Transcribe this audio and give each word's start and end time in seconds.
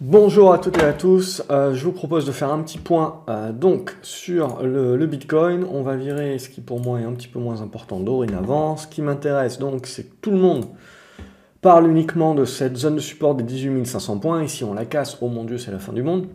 Bonjour 0.00 0.52
à 0.52 0.58
toutes 0.58 0.78
et 0.78 0.84
à 0.84 0.92
tous, 0.92 1.42
euh, 1.50 1.74
je 1.74 1.84
vous 1.84 1.90
propose 1.90 2.24
de 2.24 2.30
faire 2.30 2.52
un 2.52 2.62
petit 2.62 2.78
point 2.78 3.24
euh, 3.28 3.50
donc 3.50 3.96
sur 4.00 4.62
le, 4.62 5.06
Bitcoin. 5.06 5.66
On 5.68 5.82
va 5.82 5.96
virer 5.96 6.38
ce 6.38 6.48
qui 6.48 6.60
pour 6.60 6.78
moi 6.78 7.00
est 7.00 7.04
un 7.04 7.14
petit 7.14 7.26
peu 7.26 7.40
moins 7.40 7.62
important 7.62 7.98
dorénavant. 7.98 8.76
Ce 8.76 8.86
qui 8.86 9.02
m'intéresse 9.02 9.58
donc 9.58 9.88
c'est 9.88 10.04
que 10.04 10.14
tout 10.20 10.30
le 10.30 10.36
monde 10.36 10.66
parle 11.62 11.88
uniquement 11.88 12.36
de 12.36 12.44
cette 12.44 12.76
zone 12.76 12.94
de 12.94 13.00
support 13.00 13.34
des 13.34 13.42
18 13.42 13.86
500 13.86 14.18
points. 14.20 14.42
Et 14.42 14.46
si 14.46 14.62
on 14.62 14.72
la 14.72 14.84
casse, 14.84 15.18
oh 15.20 15.26
mon 15.26 15.42
dieu 15.42 15.58
c'est 15.58 15.72
la 15.72 15.80
fin 15.80 15.92
du 15.92 16.04
monde. 16.04 16.28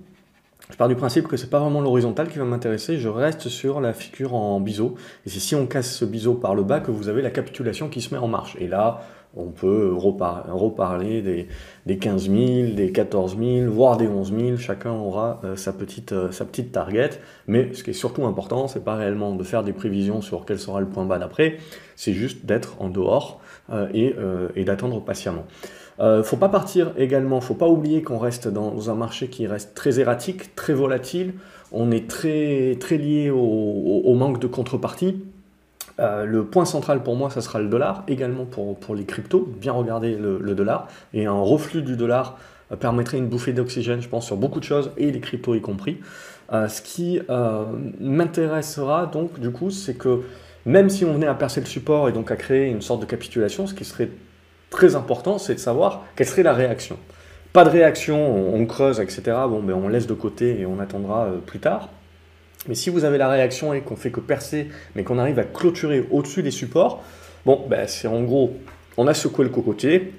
Je 0.70 0.76
pars 0.76 0.90
du 0.90 0.96
principe 0.98 1.30
que 1.30 1.38
c'est 1.38 1.50
pas 1.50 1.60
vraiment 1.60 1.80
l'horizontale 1.80 2.28
qui 2.28 2.40
va 2.40 2.46
m'intéresser, 2.46 2.98
je 2.98 3.08
reste 3.08 3.48
sur 3.48 3.80
la 3.80 3.94
figure 3.94 4.34
en 4.34 4.60
biseau. 4.60 4.96
Et 5.26 5.30
c'est 5.30 5.40
si 5.40 5.56
on 5.56 5.68
casse 5.68 5.96
ce 5.96 6.04
biseau 6.04 6.34
par 6.34 6.54
le 6.54 6.64
bas 6.64 6.82
que 6.82 6.92
vous 6.92 7.08
avez 7.08 7.22
la 7.22 7.32
capitulation 7.32 7.88
qui 7.88 8.02
se 8.02 8.14
met 8.14 8.20
en 8.20 8.28
marche. 8.28 8.58
Et 8.60 8.68
là, 8.68 9.04
on 9.36 9.48
peut 9.48 9.92
reparler 9.94 11.22
des, 11.22 11.48
des 11.86 11.98
15 11.98 12.30
000, 12.30 12.74
des 12.76 12.92
14 12.92 13.38
000, 13.38 13.72
voire 13.72 13.98
des 13.98 14.08
11 14.08 14.34
000. 14.34 14.58
Chacun 14.58 14.92
aura 14.92 15.42
euh, 15.44 15.56
sa, 15.56 15.74
petite, 15.74 16.12
euh, 16.12 16.32
sa 16.32 16.46
petite 16.46 16.72
target. 16.72 17.10
Mais 17.48 17.74
ce 17.74 17.84
qui 17.84 17.90
est 17.90 17.94
surtout 17.94 18.26
important, 18.26 18.68
c'est 18.68 18.84
pas 18.84 18.96
réellement 18.96 19.36
de 19.36 19.44
faire 19.44 19.64
des 19.64 19.74
prévisions 19.74 20.22
sur 20.22 20.46
quel 20.46 20.60
sera 20.60 20.80
le 20.82 20.86
point 20.88 21.06
bas 21.06 21.18
d'après, 21.18 21.58
c'est 21.96 22.14
juste 22.14 22.46
d'être 22.46 22.76
en 22.80 22.90
dehors 22.90 23.42
euh, 23.72 24.50
et, 24.56 24.64
d'attendre 24.66 25.02
patiemment. 25.02 25.46
Euh, 26.00 26.22
faut 26.22 26.38
pas 26.38 26.50
partir 26.50 26.92
également, 26.98 27.40
faut 27.42 27.54
pas 27.54 27.68
oublier 27.68 28.02
qu'on 28.02 28.18
reste 28.18 28.48
dans 28.48 28.90
un 28.90 28.96
marché 28.96 29.30
qui 29.30 29.48
reste 29.48 29.74
très 29.74 30.00
erratique, 30.00 30.54
très 30.56 30.74
volatile. 30.74 31.34
On 31.72 31.90
est 31.92 32.08
très, 32.08 32.78
lié 32.92 33.30
au 33.32 34.14
manque 34.16 34.40
de 34.40 34.48
contrepartie. 34.48 35.24
Euh, 36.00 36.26
le 36.26 36.46
point 36.46 36.66
central 36.66 37.04
pour 37.04 37.16
moi, 37.16 37.30
ça 37.30 37.42
sera 37.42 37.60
le 37.60 37.68
dollar, 37.68 38.04
également 38.08 38.46
pour, 38.46 38.96
les 38.96 39.06
cryptos, 39.06 39.48
bien 39.60 39.74
regarder 39.74 40.16
le, 40.16 40.56
dollar, 40.56 40.88
et 41.14 41.26
un 41.26 41.40
reflux 41.40 41.82
du 41.82 41.96
dollar 41.96 42.38
euh, 42.72 42.76
permettrait 42.76 43.18
une 43.18 43.28
bouffée 43.28 43.54
d'oxygène, 43.54 44.02
je 44.02 44.10
pense, 44.10 44.26
sur 44.26 44.38
beaucoup 44.38 44.60
de 44.60 44.66
choses, 44.66 44.92
et 44.98 45.12
les 45.12 45.20
cryptos 45.20 45.56
y 45.56 45.62
compris. 45.62 46.00
Euh, 46.52 46.68
ce 46.68 46.82
qui 46.82 47.22
m'intéressera 48.00 49.06
donc, 49.06 49.40
du 49.40 49.52
coup, 49.52 49.72
c'est 49.72 49.96
que 49.96 50.22
même 50.66 50.90
si 50.90 51.06
on 51.06 51.14
venait 51.14 51.28
à 51.28 51.34
percer 51.34 51.60
le 51.60 51.66
support 51.66 52.10
et 52.10 52.12
donc 52.12 52.32
à 52.32 52.36
créer 52.36 52.70
une 52.70 52.82
sorte 52.82 53.02
de 53.02 53.06
capitulation, 53.06 53.68
ce 53.68 53.74
qui 53.74 53.86
serait 53.86 54.10
très 54.70 54.96
important, 54.96 55.38
c'est 55.38 55.56
de 55.56 55.60
savoir 55.60 56.04
quelle 56.16 56.28
serait 56.28 56.44
la 56.44 56.54
réaction. 56.54 56.98
Pas 57.52 57.66
de 57.66 57.70
réaction, 57.70 58.56
on, 58.56 58.66
creuse, 58.66 59.00
etc. 59.00 59.22
Bon, 59.48 59.62
ben 59.62 59.76
on 59.76 59.88
laisse 59.88 60.08
de 60.08 60.14
côté 60.14 60.60
et 60.60 60.66
on 60.66 60.80
attendra 60.80 61.28
plus 61.46 61.60
tard. 61.60 61.90
Mais 62.68 62.76
si 62.76 62.90
vous 62.90 63.04
avez 63.04 63.18
la 63.18 63.30
réaction 63.30 63.74
et 63.74 63.82
qu'on 63.82 63.96
fait 63.96 64.12
que 64.12 64.20
percer, 64.20 64.70
mais 64.96 65.04
qu'on 65.04 65.20
arrive 65.20 65.40
à 65.40 65.44
clôturer 65.44 66.06
au-dessus 66.12 66.44
des 66.44 66.52
supports, 66.52 67.04
bon, 67.46 67.66
ben 67.70 67.88
c'est 67.88 68.08
en 68.08 68.22
gros, 68.24 68.58
on 68.98 69.08
a 69.08 69.14
secoué 69.14 69.44
le 69.44 69.52
cocotier, 69.52 70.14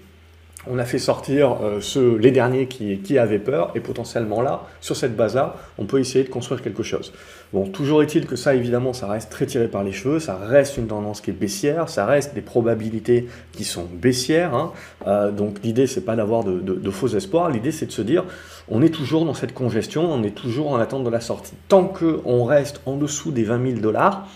on 0.66 0.78
a 0.78 0.84
fait 0.84 0.98
sortir 0.98 1.58
euh, 1.62 1.80
ceux, 1.80 2.16
les 2.16 2.30
derniers 2.30 2.66
qui, 2.66 3.18
avaient 3.18 3.38
peur, 3.38 3.70
et 3.74 3.80
potentiellement 3.80 4.42
là, 4.42 4.62
sur 4.80 4.96
cette 4.96 5.16
base-là, 5.16 5.56
on 5.78 5.84
peut 5.84 6.00
essayer 6.00 6.24
de 6.24 6.30
construire 6.30 6.62
quelque 6.62 6.82
chose. 6.82 7.12
Bon, 7.52 7.66
toujours 7.68 8.02
est-il 8.02 8.26
que 8.26 8.36
ça, 8.36 8.54
évidemment, 8.54 8.92
ça 8.92 9.06
reste 9.06 9.30
très 9.30 9.46
tiré 9.46 9.68
par 9.68 9.84
les 9.84 9.92
cheveux, 9.92 10.18
ça 10.18 10.36
reste 10.36 10.76
une 10.76 10.86
tendance 10.86 11.20
qui 11.20 11.30
est 11.30 11.34
baissière, 11.34 11.88
ça 11.88 12.06
reste 12.06 12.34
des 12.34 12.40
probabilités 12.40 13.28
qui 13.52 13.64
sont 13.64 13.84
baissières, 13.84 14.54
hein. 14.54 14.72
euh, 15.06 15.30
donc 15.30 15.58
l'idée, 15.62 15.86
c'est 15.86 16.04
pas 16.04 16.16
d'avoir 16.16 16.44
de, 16.44 16.90
faux 16.90 17.08
espoirs, 17.08 17.50
l'idée, 17.50 17.72
c'est 17.72 17.86
de 17.86 17.92
se 17.92 18.02
dire, 18.02 18.24
on 18.68 18.82
est 18.82 18.92
toujours 18.92 19.24
dans 19.24 19.34
cette 19.34 19.54
congestion, 19.54 20.10
on 20.10 20.22
est 20.22 20.34
toujours 20.34 20.70
en 20.70 20.76
attente 20.76 21.04
de 21.04 21.10
la 21.10 21.20
sortie. 21.20 21.54
Tant 21.68 21.84
qu'on 21.84 22.44
reste 22.44 22.80
en 22.86 22.96
dessous 22.96 23.30
des 23.30 23.44
20 23.44 23.70
000 23.70 23.80
dollars, 23.80 24.26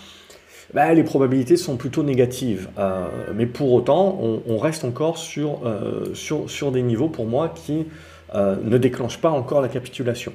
bah, 0.74 0.92
les 0.92 1.02
probabilités 1.02 1.56
sont 1.56 1.76
plutôt 1.76 2.02
négatives. 2.02 2.68
Euh, 2.78 3.06
mais 3.34 3.46
pour 3.46 3.72
autant, 3.72 4.18
on, 4.46 4.58
reste 4.58 4.84
encore 4.84 5.18
sur, 5.18 5.60
euh, 5.64 6.14
sur, 6.14 6.50
sur, 6.50 6.72
des 6.72 6.82
niveaux, 6.82 7.08
pour 7.08 7.26
moi, 7.26 7.52
qui 7.54 7.86
euh, 8.34 8.56
ne 8.62 8.76
déclenchent 8.76 9.20
pas 9.20 9.30
encore 9.30 9.62
la 9.62 9.68
capitulation. 9.68 10.32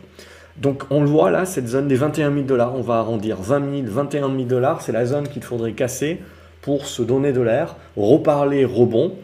Donc 0.58 0.84
on 0.92 1.02
le 1.02 1.08
voit 1.08 1.32
là, 1.32 1.46
cette 1.46 1.68
zone 1.68 1.88
des 1.88 1.96
21 1.96 2.32
000 2.32 2.46
dollars, 2.46 2.76
on 2.76 2.82
va 2.82 2.96
arrondir 2.96 3.38
20 3.42 3.86
000, 3.86 3.88
21 3.88 4.30
000 4.30 4.44
dollars, 4.44 4.82
c'est 4.82 4.92
la 4.92 5.06
zone 5.06 5.28
qu'il 5.28 5.44
faudrait 5.44 5.74
casser 5.74 6.20
pour 6.62 6.86
se 6.86 7.02
donner 7.02 7.34
de 7.34 7.42
l'air, 7.42 7.76
reparler 7.98 8.64
rebond, 8.64 9.16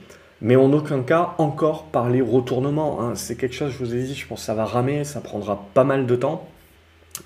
mais 0.41 0.55
en 0.55 0.73
aucun 0.73 1.03
cas 1.03 1.35
encore 1.37 1.85
parler 1.85 2.21
retournement. 2.21 3.01
Hein. 3.01 3.11
C'est 3.13 3.35
quelque 3.35 3.53
chose, 3.53 3.71
je 3.71 3.77
vous 3.77 3.93
ai 3.93 4.01
dit, 4.01 4.15
je 4.15 4.27
pense 4.27 4.39
que 4.39 4.45
ça 4.45 4.55
va 4.55 4.65
ramer, 4.65 5.03
ça 5.03 5.21
prendra 5.21 5.67
pas 5.73 5.83
mal 5.83 6.07
de 6.07 6.15
temps. 6.15 6.47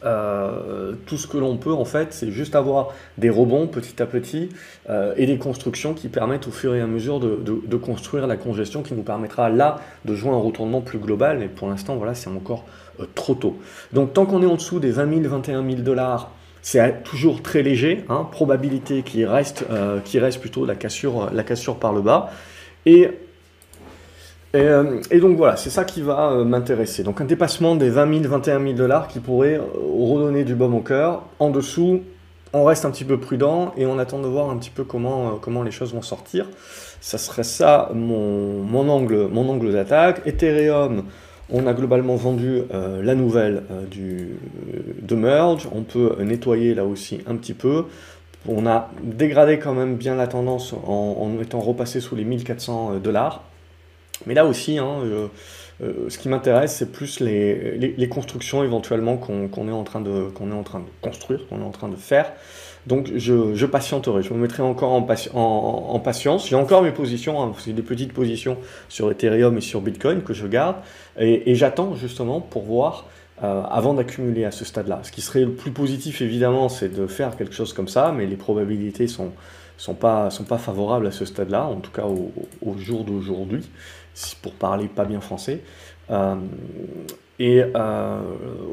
Euh, 0.04 0.94
tout 1.06 1.18
ce 1.18 1.28
que 1.28 1.38
l'on 1.38 1.58
peut 1.58 1.74
en 1.74 1.86
fait, 1.86 2.14
c'est 2.14 2.32
juste 2.32 2.56
avoir 2.56 2.90
des 3.18 3.30
rebonds 3.30 3.68
petit 3.68 4.02
à 4.02 4.06
petit 4.06 4.50
euh, 4.90 5.14
et 5.18 5.26
des 5.26 5.38
constructions 5.38 5.94
qui 5.94 6.10
permettent 6.10 6.48
au 6.48 6.52
fur 6.52 6.76
et 6.76 6.82
à 6.82 6.88
mesure 6.88 7.20
de, 7.20 7.78
construire 7.78 8.28
la 8.28 8.38
congestion 8.38 8.82
qui 8.82 8.94
nous 8.94 9.04
permettra 9.04 9.50
là 9.50 9.82
de 10.06 10.16
jouer 10.16 10.32
un 10.32 10.38
retournement 10.38 10.82
plus 10.82 11.00
global. 11.00 11.44
Et 11.44 11.48
pour 11.48 11.68
l'instant, 11.68 11.96
voilà, 11.96 12.16
c'est 12.16 12.30
encore 12.30 12.66
euh, 13.00 13.06
trop 13.16 13.36
tôt. 13.36 13.58
Donc 13.92 14.14
tant 14.14 14.26
qu'on 14.26 14.42
est 14.42 14.46
en 14.48 14.56
dessous 14.56 14.80
des 14.80 14.92
20 14.92 15.24
000, 15.24 15.36
21 15.36 15.70
000 15.70 15.82
dollars, 15.82 16.32
c'est 16.62 17.04
toujours 17.04 17.42
très 17.42 17.62
léger, 17.62 18.06
hein, 18.08 18.26
probabilité 18.32 19.04
qui 19.04 19.26
reste, 19.26 19.66
reste 20.16 20.40
plutôt 20.40 20.66
la 20.66 20.76
cassure, 20.76 21.30
la 21.34 21.44
cassure 21.44 21.76
par 21.76 21.92
le 21.92 22.02
bas. 22.02 22.32
Et 22.86 23.10
et, 24.56 24.60
euh, 24.60 25.02
et, 25.10 25.20
donc 25.20 25.36
voilà, 25.36 25.56
c'est 25.56 25.72
ça 25.72 25.84
qui 25.84 26.04
va 26.04 26.30
euh, 26.30 26.46
m'intéresser. 26.46 27.02
Donc 27.02 27.20
un 27.22 27.26
dépassement 27.26 27.76
des 27.76 27.90
20 27.90 28.22
000, 28.22 28.32
21 28.32 28.62
000 28.62 28.74
dollars 28.74 29.08
qui 29.08 29.20
pourrait 29.20 29.56
euh, 29.56 29.64
redonner 29.74 30.44
du 30.44 30.54
baume 30.54 30.76
au 30.76 30.82
cœur. 30.82 31.24
En 31.40 31.50
dessous, 31.50 32.02
on 32.54 32.64
reste 32.64 32.86
un 32.86 32.92
petit 32.92 33.04
peu 33.04 33.20
prudent 33.20 33.74
et 33.78 33.88
on 33.88 33.98
attend 33.98 34.20
de 34.20 34.28
voir 34.28 34.52
un 34.52 34.58
petit 34.58 34.70
peu 34.70 34.84
comment, 34.84 35.40
comment 35.42 35.64
les 35.64 35.72
choses 35.72 35.96
vont 35.96 36.04
sortir. 36.04 36.46
Ça 37.02 37.18
serait 37.18 37.44
ça 37.44 37.90
mon, 37.96 38.62
mon 38.62 38.88
angle, 38.90 39.28
mon 39.28 39.50
angle 39.50 39.72
d'attaque. 39.72 40.22
Ethereum, 40.28 41.06
on 41.50 41.66
a 41.66 41.74
globalement 41.74 42.16
vendu 42.16 42.62
la 42.72 43.16
nouvelle 43.16 43.64
du, 43.90 44.38
de 45.02 45.16
merge. 45.16 45.68
On 45.74 45.82
peut 45.82 46.16
nettoyer 46.22 46.76
là 46.76 46.86
aussi 46.86 47.22
un 47.26 47.36
petit 47.38 47.56
peu. 47.56 47.86
On 48.48 48.68
a 48.68 48.92
dégradé 49.02 49.58
quand 49.58 49.74
même 49.74 49.96
bien 49.96 50.16
la 50.16 50.28
tendance 50.28 50.74
en, 50.74 51.18
en 51.20 51.42
étant 51.42 51.60
repassé 51.60 52.00
sous 52.00 52.16
les 52.16 52.24
1400 52.24 53.00
dollars. 53.04 53.42
Mais 54.28 54.34
là 54.34 54.46
aussi, 54.46 54.78
hein, 54.78 55.02
euh, 55.04 55.28
euh, 55.82 56.10
ce 56.10 56.18
qui 56.18 56.30
m'intéresse, 56.30 56.76
c'est 56.76 56.92
plus 56.92 57.20
les, 57.20 58.10
constructions 58.10 58.64
éventuellement 58.64 59.18
qu'on 59.18 59.48
qu 59.48 59.60
est, 59.60 59.72
en 59.72 59.84
train 59.84 60.02
de, 60.02 60.28
construire, 61.02 61.48
qu'on 61.48 61.62
est 61.62 61.66
en 61.66 61.72
train 61.72 61.90
de 61.90 61.96
faire. 61.96 62.32
Donc 62.86 63.12
je, 63.16 63.66
patienterai, 63.66 64.24
je 64.24 64.34
me 64.34 64.40
mettrai 64.40 64.62
encore 64.62 64.92
en, 64.92 65.02
pati 65.02 65.30
en, 65.34 65.40
en 65.40 66.00
patience. 66.00 66.50
J'ai 66.50 66.58
encore 66.58 66.84
mes 66.84 66.92
positions, 66.92 67.42
hein, 67.42 67.54
c'est 67.58 67.72
des 67.72 67.82
petites 67.82 68.14
positions 68.14 68.58
sur 68.90 69.10
Ethereum 69.10 69.58
et 69.58 69.62
sur 69.62 69.80
Bitcoin 69.82 70.22
que 70.22 70.34
je 70.34 70.48
garde. 70.48 70.76
Et, 71.18 71.52
et 71.52 71.56
j'attends 71.56 71.96
justement 71.96 72.42
pour 72.42 72.64
voir 72.64 73.06
euh, 73.44 73.64
avant 73.64 73.96
d'accumuler 73.96 74.46
à 74.46 74.52
ce 74.52 74.64
stade-là. 74.64 75.00
Ce 75.04 75.12
qui 75.12 75.22
serait 75.22 75.42
le 75.42 75.52
plus 75.52 75.72
positif, 75.72 76.22
évidemment, 76.22 76.70
c'est 76.70 76.88
de 76.88 77.08
faire 77.08 77.36
quelque 77.36 77.54
chose 77.54 77.74
comme 77.74 77.88
ça, 77.90 78.14
mais 78.16 78.26
les 78.26 78.38
probabilités 78.38 79.08
sont 79.08 79.32
sont 79.78 79.94
pas 79.94 80.30
sont 80.30 80.44
pas 80.44 80.58
favorables 80.58 81.08
à 81.08 81.12
ce 81.12 81.26
stade-là, 81.26 81.66
en 81.66 81.78
tout 81.78 81.92
cas 81.92 82.06
au, 82.06 82.32
au 82.62 82.78
jour 82.78 83.04
d'aujourd'hui, 83.04 83.70
pour 84.42 84.54
parler 84.54 84.88
pas 84.88 85.06
bien 85.06 85.22
français. 85.22 85.62
Euh, 86.12 86.36
et 87.40 87.64
euh, 87.76 88.20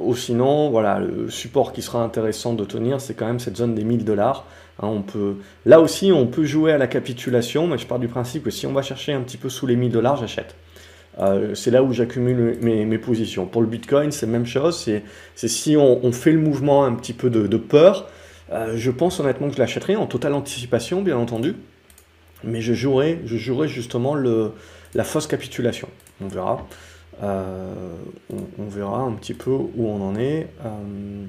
ou 0.02 0.14
sinon, 0.14 0.70
voilà, 0.70 0.98
le 0.98 1.30
support 1.30 1.72
qui 1.72 1.82
sera 1.82 2.02
intéressant 2.02 2.54
de 2.54 2.64
tenir, 2.64 3.00
c'est 3.00 3.14
quand 3.14 3.26
même 3.26 3.40
cette 3.40 3.56
zone 3.56 3.74
des 3.74 3.84
1000 3.84 4.04
dollars. 4.04 4.44
Hein, 4.80 4.88
on 4.88 5.02
peut, 5.02 5.36
là 5.64 5.80
aussi, 5.80 6.12
on 6.12 6.26
peut 6.26 6.44
jouer 6.44 6.72
à 6.72 6.78
la 6.78 6.86
capitulation, 6.86 7.66
mais 7.66 7.78
je 7.78 7.86
pars 7.86 7.98
du 7.98 8.08
principe 8.08 8.44
que 8.44 8.50
si 8.50 8.66
on 8.66 8.72
va 8.72 8.82
chercher 8.82 9.12
un 9.12 9.22
petit 9.22 9.38
peu 9.38 9.48
sous 9.48 9.66
les 9.66 9.76
1000 9.76 9.92
dollars, 9.92 10.16
j'achète. 10.16 10.54
Euh, 11.18 11.54
c'est 11.54 11.70
là 11.70 11.82
où 11.82 11.92
j'accumule 11.92 12.58
mes, 12.62 12.84
mes, 12.84 12.98
positions. 12.98 13.46
Pour 13.46 13.62
le 13.62 13.66
Bitcoin, 13.66 14.12
c'est 14.12 14.26
la 14.26 14.32
même 14.32 14.46
chose. 14.46 14.76
C'est 15.34 15.48
si 15.48 15.76
on, 15.76 16.12
fait 16.12 16.32
le 16.32 16.38
mouvement 16.38 16.84
un 16.84 16.94
petit 16.94 17.12
peu 17.12 17.30
de 17.30 17.56
peur, 17.56 18.08
euh, 18.52 18.74
je 18.76 18.90
pense 18.90 19.20
honnêtement 19.20 19.48
que 19.48 19.54
je 19.54 19.60
l'achèterai 19.60 19.96
en 19.96 20.06
totale 20.06 20.34
anticipation, 20.34 21.02
bien 21.02 21.16
entendu. 21.16 21.54
Mais 22.42 22.60
je 22.60 22.72
jouerai, 22.72 23.20
je 23.26 23.36
jouerai 23.36 23.68
justement 23.68 24.14
la 24.14 25.04
fausse 25.04 25.26
capitulation. 25.26 25.88
On 26.22 26.28
verra. 26.28 26.66
Euh, 27.22 27.74
on, 28.32 28.62
on, 28.62 28.68
verra 28.68 29.00
un 29.00 29.12
petit 29.12 29.34
peu 29.34 29.50
où 29.50 29.88
on 29.88 30.02
en 30.02 30.16
est. 30.16 30.48
Euh, 30.64 31.26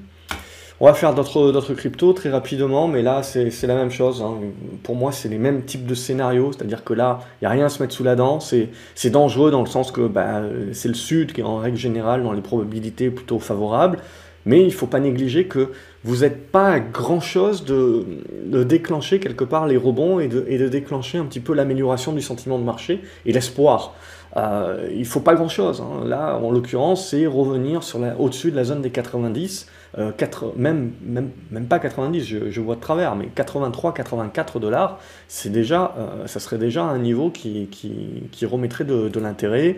on 0.80 0.86
va 0.86 0.94
faire 0.94 1.14
d'autres 1.14 1.74
cryptos 1.74 2.12
très 2.12 2.30
rapidement, 2.30 2.88
mais 2.88 3.02
là, 3.02 3.22
c'est 3.22 3.66
la 3.68 3.76
même 3.76 3.92
chose. 3.92 4.20
Hein. 4.20 4.38
Pour 4.82 4.96
moi, 4.96 5.12
c'est 5.12 5.28
les 5.28 5.38
mêmes 5.38 5.62
types 5.62 5.86
de 5.86 5.94
scénarios, 5.94 6.50
c'est-à-dire 6.52 6.82
que 6.82 6.92
là, 6.92 7.20
il 7.40 7.44
n'y 7.44 7.46
a 7.46 7.50
rien 7.50 7.66
à 7.66 7.68
se 7.68 7.80
mettre 7.80 7.94
sous 7.94 8.02
la 8.02 8.16
dent. 8.16 8.40
C'est 8.40 9.10
dangereux 9.10 9.52
dans 9.52 9.60
le 9.60 9.68
sens 9.68 9.92
que 9.92 10.08
bah, 10.08 10.42
c'est 10.72 10.88
le 10.88 10.94
Sud 10.94 11.34
qui 11.34 11.40
est 11.40 11.44
en 11.44 11.58
règle 11.58 11.76
générale 11.76 12.24
dans 12.24 12.32
les 12.32 12.40
probabilités 12.40 13.10
plutôt 13.10 13.38
favorables. 13.38 13.98
Mais 14.46 14.60
il 14.60 14.66
ne 14.66 14.70
faut 14.70 14.86
pas 14.86 15.00
négliger 15.00 15.46
que 15.46 15.70
vous 16.04 16.18
n'êtes 16.18 16.50
pas 16.50 16.68
à 16.68 16.80
grand-chose 16.80 17.64
de, 17.64 18.04
de, 18.44 18.64
déclencher 18.64 19.20
quelque 19.20 19.44
part 19.44 19.66
les 19.66 19.76
rebonds 19.76 20.18
et 20.18 20.28
de, 20.28 20.44
et 20.48 20.58
de 20.58 20.68
déclencher 20.68 21.18
un 21.18 21.24
petit 21.24 21.40
peu 21.40 21.54
l'amélioration 21.54 22.12
du 22.12 22.20
sentiment 22.20 22.58
de 22.58 22.64
marché 22.64 23.02
et 23.24 23.32
l'espoir. 23.32 23.94
Euh, 24.36 24.88
il 24.92 25.00
ne 25.00 25.04
faut 25.04 25.20
pas 25.20 25.34
grand-chose. 25.34 25.82
Hein. 25.82 26.06
Là, 26.06 26.38
en 26.38 26.50
l'occurrence, 26.50 27.10
c'est 27.10 27.26
revenir 27.26 27.82
sur 27.82 28.00
au-dessus 28.18 28.50
de 28.50 28.56
la 28.56 28.64
zone 28.64 28.80
des 28.80 28.90
90, 28.90 29.66
euh, 29.98 30.10
4, 30.10 30.54
même, 30.56 30.92
même, 31.02 31.30
même 31.50 31.66
pas 31.66 31.78
90, 31.78 32.24
je, 32.24 32.50
je, 32.50 32.60
vois 32.60 32.76
de 32.76 32.80
travers, 32.80 33.14
mais 33.14 33.28
83, 33.34 33.92
84 33.92 34.58
dollars, 34.58 34.98
c'est 35.28 35.50
déjà, 35.50 35.94
euh, 35.98 36.26
ça 36.26 36.40
serait 36.40 36.58
déjà 36.58 36.82
un 36.84 36.98
niveau 36.98 37.30
qui, 37.30 37.66
qui, 37.70 38.24
qui 38.32 38.46
remettrait 38.46 38.84
de, 38.84 39.08
de 39.08 39.20
l'intérêt. 39.20 39.76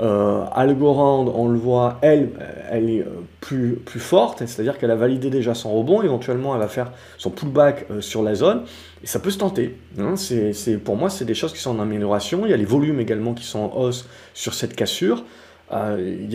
Euh, 0.00 0.44
Algorand, 0.52 1.32
on 1.34 1.48
le 1.48 1.58
voit, 1.58 1.98
elle, 2.02 2.30
elle 2.70 2.90
est 2.90 3.04
plus, 3.40 3.76
plus 3.76 4.00
forte, 4.00 4.40
c'est-à-dire 4.46 4.78
qu'elle 4.78 4.90
a 4.90 4.96
validé 4.96 5.30
déjà 5.30 5.54
son 5.54 5.72
rebond, 5.72 6.02
éventuellement 6.02 6.54
elle 6.54 6.60
va 6.60 6.68
faire 6.68 6.92
son 7.16 7.30
pullback 7.30 7.86
sur 8.00 8.22
la 8.22 8.34
zone, 8.34 8.62
et 9.02 9.06
ça 9.06 9.18
peut 9.18 9.30
se 9.30 9.38
tenter. 9.38 9.76
Hein. 9.98 10.14
pour 10.84 10.96
moi, 10.96 11.08
c'est 11.08 11.24
des 11.24 11.34
choses 11.34 11.52
qui 11.52 11.60
sont 11.60 11.78
en 11.78 11.80
amélioration. 11.80 12.44
Il 12.44 12.50
y 12.50 12.54
a 12.54 12.58
les 12.58 12.64
volumes 12.64 13.00
également 13.00 13.34
qui 13.34 13.44
sont 13.44 13.60
en 13.60 13.76
hausse 13.76 14.08
sur 14.34 14.52
cette 14.54 14.76
cassure. 14.76 15.24
Euh, 15.72 16.26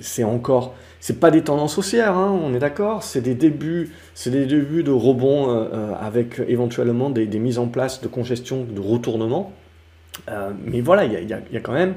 c'est 0.00 0.24
encore, 0.24 0.74
c'est 1.00 1.20
pas 1.20 1.30
des 1.30 1.42
tendances 1.42 1.76
haussières, 1.76 2.16
hein, 2.16 2.30
on 2.42 2.54
est 2.54 2.58
d'accord, 2.58 3.02
c'est 3.02 3.20
des 3.20 3.34
débuts, 3.34 3.92
c'est 4.14 4.30
des 4.30 4.46
débuts 4.46 4.82
de 4.82 4.90
rebond 4.90 5.50
euh, 5.50 5.68
euh, 5.72 5.92
avec 6.00 6.40
éventuellement 6.48 7.10
des, 7.10 7.26
mises 7.38 7.58
en 7.58 7.66
place 7.66 8.00
de 8.00 8.08
congestion, 8.08 8.64
de 8.64 8.80
retournement. 8.80 9.52
mais 10.64 10.80
voilà, 10.80 11.04
il 11.04 11.28
y 11.28 11.32
a, 11.34 11.60
quand 11.60 11.72
même, 11.72 11.94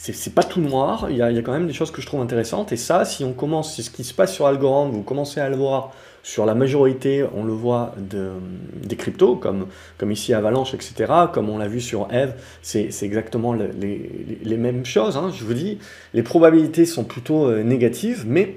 c'est 0.00 0.32
pas 0.32 0.44
tout 0.44 0.60
noir, 0.60 1.08
il 1.10 1.16
y, 1.16 1.22
a, 1.22 1.30
quand 1.42 1.52
même 1.52 1.66
des 1.66 1.72
choses 1.72 1.90
que 1.90 2.00
je 2.00 2.06
trouve 2.06 2.20
intéressantes. 2.20 2.70
Et 2.70 2.76
ça, 2.76 3.04
si 3.04 3.24
on 3.24 3.32
commence, 3.32 3.74
c'est 3.74 3.82
ce 3.82 3.90
qui 3.90 4.04
se 4.04 4.14
passe 4.14 4.32
sur 4.32 4.46
Algorand, 4.46 4.88
vous 4.88 5.02
commencez 5.02 5.40
à 5.40 5.48
le 5.48 5.56
voir 5.56 5.90
sur 6.22 6.46
la 6.46 6.54
majorité, 6.54 7.24
on 7.34 7.42
le 7.42 7.52
voit, 7.52 7.94
de, 7.98 8.30
des 8.84 8.94
cryptos, 8.94 9.34
comme, 9.34 9.66
comme 9.98 10.12
ici 10.12 10.32
Avalanche, 10.32 10.72
etc., 10.72 11.12
comme 11.32 11.50
on 11.50 11.58
l'a 11.58 11.66
vu 11.66 11.80
sur 11.80 12.06
Eve, 12.12 12.34
c'est 12.62 12.90
exactement 13.02 13.54
les, 13.54 14.38
les, 14.44 14.56
mêmes 14.56 14.84
choses. 14.84 15.16
Hein. 15.16 15.32
Je 15.36 15.42
vous 15.42 15.54
dis, 15.54 15.78
les 16.14 16.22
probabilités 16.22 16.86
sont 16.86 17.04
plutôt 17.04 17.48
euh, 17.48 17.64
négatives, 17.64 18.24
mais 18.24 18.56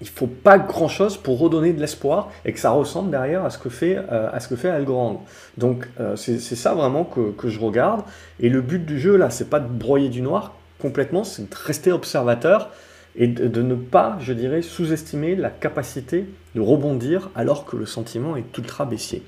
il 0.00 0.08
faut 0.08 0.26
pas 0.26 0.58
grand-chose 0.58 1.16
pour 1.16 1.38
redonner 1.38 1.72
de 1.72 1.80
l'espoir 1.80 2.30
et 2.44 2.52
que 2.52 2.60
ça 2.60 2.70
ressemble 2.70 3.10
derrière 3.10 3.44
à 3.44 3.50
ce 3.50 3.58
que 3.58 3.68
fait, 3.68 3.96
euh, 3.96 4.28
à 4.32 4.40
ce 4.40 4.48
que 4.48 4.56
fait 4.56 4.68
Algorand. 4.68 5.24
Donc 5.56 5.88
euh, 6.00 6.16
c'est 6.16 6.38
ça 6.38 6.74
vraiment 6.74 7.04
que, 7.04 7.30
que, 7.30 7.48
je 7.48 7.60
regarde. 7.60 8.02
Et 8.40 8.48
le 8.48 8.60
but 8.60 8.84
du 8.84 8.98
jeu, 8.98 9.16
là, 9.16 9.30
c'est 9.30 9.48
pas 9.48 9.60
de 9.60 9.68
broyer 9.68 10.08
du 10.08 10.20
noir 10.20 10.54
complètement, 10.80 11.24
c'est 11.24 11.48
de 11.48 11.54
rester 11.54 11.92
observateur 11.92 12.70
et 13.16 13.28
de, 13.28 13.62
ne 13.62 13.76
pas, 13.76 14.18
je 14.20 14.32
dirais, 14.32 14.60
sous-estimer 14.60 15.36
la 15.36 15.48
capacité 15.48 16.26
de 16.56 16.60
rebondir 16.60 17.30
alors 17.36 17.64
que 17.64 17.76
le 17.76 17.86
sentiment 17.86 18.36
est 18.36 18.58
ultra 18.58 18.84
baissier. 18.84 19.22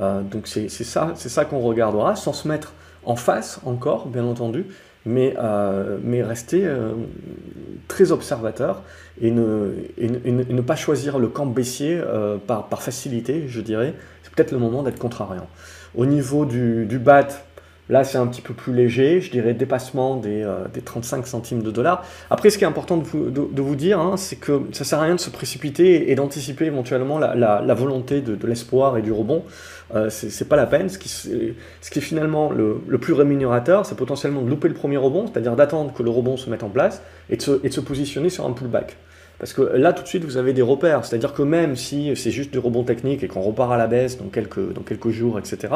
Euh, 0.00 0.22
donc 0.22 0.48
c'est 0.48 0.68
ça, 0.68 1.12
ça 1.14 1.44
qu'on 1.44 1.60
regardera, 1.60 2.16
sans 2.16 2.32
se 2.32 2.48
mettre 2.48 2.72
en 3.04 3.14
face 3.14 3.60
encore, 3.64 4.08
bien 4.08 4.24
entendu, 4.24 4.66
mais, 5.06 5.34
euh, 5.38 5.98
mais 6.02 6.24
rester 6.24 6.68
très 7.88 8.12
observateur 8.12 8.82
et 9.20 9.30
ne, 9.30 9.72
ne, 9.98 10.60
pas 10.60 10.76
choisir 10.76 11.18
le 11.18 11.28
camp 11.28 11.46
baissier 11.46 12.00
par, 12.46 12.68
par 12.68 12.82
facilité, 12.82 13.44
je 13.48 13.60
dirais. 13.60 13.94
C'est 14.22 14.32
peut-être 14.32 14.52
le 14.52 14.58
moment 14.58 14.82
d'être 14.82 14.98
contrariant. 14.98 15.48
Au 15.96 16.06
niveau 16.06 16.44
du, 16.44 16.86
du 16.86 16.98
BAT, 16.98 17.28
Là, 17.88 18.04
c'est 18.04 18.18
un 18.18 18.26
petit 18.26 18.42
peu 18.42 18.52
plus 18.52 18.74
léger, 18.74 19.20
je 19.22 19.30
dirais 19.30 19.54
dépassement 19.54 20.16
des, 20.16 20.46
35 20.84 21.18
euh, 21.18 21.26
centimes 21.26 21.62
de 21.62 21.70
dollars. 21.70 22.04
Après, 22.30 22.50
ce 22.50 22.58
qui 22.58 22.64
est 22.64 22.66
important 22.66 22.98
de 22.98 23.04
vous, 23.04 23.30
de, 23.30 23.62
vous 23.62 23.76
dire, 23.76 23.98
hein, 23.98 24.16
c'est 24.18 24.36
que 24.36 24.60
ça 24.72 24.84
sert 24.84 24.98
à 24.98 25.02
rien 25.02 25.14
de 25.14 25.20
se 25.20 25.30
précipiter 25.30 26.10
et 26.10 26.14
d'anticiper 26.14 26.66
éventuellement 26.66 27.18
la, 27.18 27.34
la, 27.34 27.74
volonté 27.74 28.20
de, 28.20 28.46
l'espoir 28.46 28.98
et 28.98 29.02
du 29.02 29.10
rebond. 29.10 29.42
Euh, 29.94 30.10
c'est 30.10 30.48
pas 30.48 30.56
la 30.56 30.66
peine. 30.66 30.88
Ce 30.88 30.98
qui, 30.98 31.08
ce 31.08 31.90
qui 31.90 31.98
est 31.98 32.02
finalement 32.02 32.50
le, 32.50 32.80
le 32.86 32.98
plus 32.98 33.14
rémunérateur, 33.14 33.86
c'est 33.86 33.96
potentiellement 33.96 34.42
de 34.42 34.48
louper 34.50 34.68
le 34.68 34.74
premier 34.74 34.96
rebond, 34.96 35.26
c'est-à-dire 35.26 35.56
d'attendre 35.56 35.92
que 35.92 36.02
le 36.02 36.10
rebond 36.10 36.36
se 36.36 36.50
mette 36.50 36.62
en 36.62 36.68
place 36.68 37.02
et 37.30 37.36
de 37.36 37.42
se, 37.42 37.60
et 37.64 37.68
de 37.68 37.74
se 37.74 37.80
positionner 37.80 38.28
sur 38.28 38.46
un 38.46 38.52
pullback. 38.52 38.96
Parce 39.38 39.52
que 39.52 39.62
là, 39.62 39.92
tout 39.92 40.02
de 40.02 40.08
suite, 40.08 40.24
vous 40.24 40.36
avez 40.36 40.52
des 40.52 40.62
repères. 40.62 41.04
C'est-à-dire 41.04 41.32
que 41.32 41.42
même 41.42 41.76
si 41.76 42.14
c'est 42.16 42.30
juste 42.30 42.50
du 42.50 42.58
rebond 42.58 42.82
technique 42.82 43.22
et 43.22 43.28
qu'on 43.28 43.40
repart 43.40 43.72
à 43.72 43.76
la 43.76 43.86
baisse 43.86 44.18
dans 44.18 44.28
quelques, 44.28 44.72
dans 44.72 44.82
quelques 44.82 45.10
jours, 45.10 45.38
etc., 45.38 45.72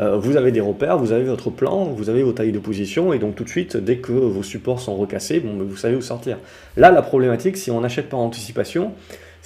euh, 0.00 0.16
vous 0.16 0.36
avez 0.36 0.50
des 0.50 0.60
repères, 0.60 0.98
vous 0.98 1.12
avez 1.12 1.24
votre 1.24 1.50
plan, 1.50 1.84
vous 1.84 2.10
avez 2.10 2.22
vos 2.22 2.32
tailles 2.32 2.52
de 2.52 2.58
position, 2.58 3.12
et 3.12 3.18
donc 3.18 3.36
tout 3.36 3.44
de 3.44 3.48
suite, 3.48 3.76
dès 3.76 3.98
que 3.98 4.12
vos 4.12 4.42
supports 4.42 4.80
sont 4.80 4.96
recassés, 4.96 5.38
bon, 5.40 5.56
vous 5.64 5.76
savez 5.76 5.94
où 5.94 6.02
sortir. 6.02 6.38
Là, 6.76 6.90
la 6.90 7.02
problématique, 7.02 7.56
si 7.56 7.70
on 7.70 7.84
achète 7.84 8.08
par 8.08 8.18
anticipation, 8.18 8.92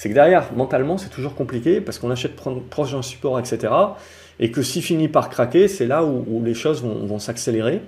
c'est 0.01 0.09
que 0.09 0.15
derrière, 0.15 0.55
mentalement, 0.57 0.97
c'est 0.97 1.11
toujours 1.11 1.35
compliqué 1.35 1.83
parce 1.83 1.99
qu'on 1.99 2.11
achète 2.11 2.35
proche 2.35 2.93
d'un 2.93 3.03
support, 3.03 3.39
etc., 3.39 3.71
et 4.39 4.51
que 4.51 4.63
s'il 4.63 4.83
finit 4.83 5.09
par 5.09 5.29
craquer, 5.29 5.69
c'est 5.69 5.85
là 5.85 6.03
où, 6.07 6.43
les 6.43 6.55
choses 6.55 6.83
vont, 6.83 7.19
s'accélérer. 7.19 7.83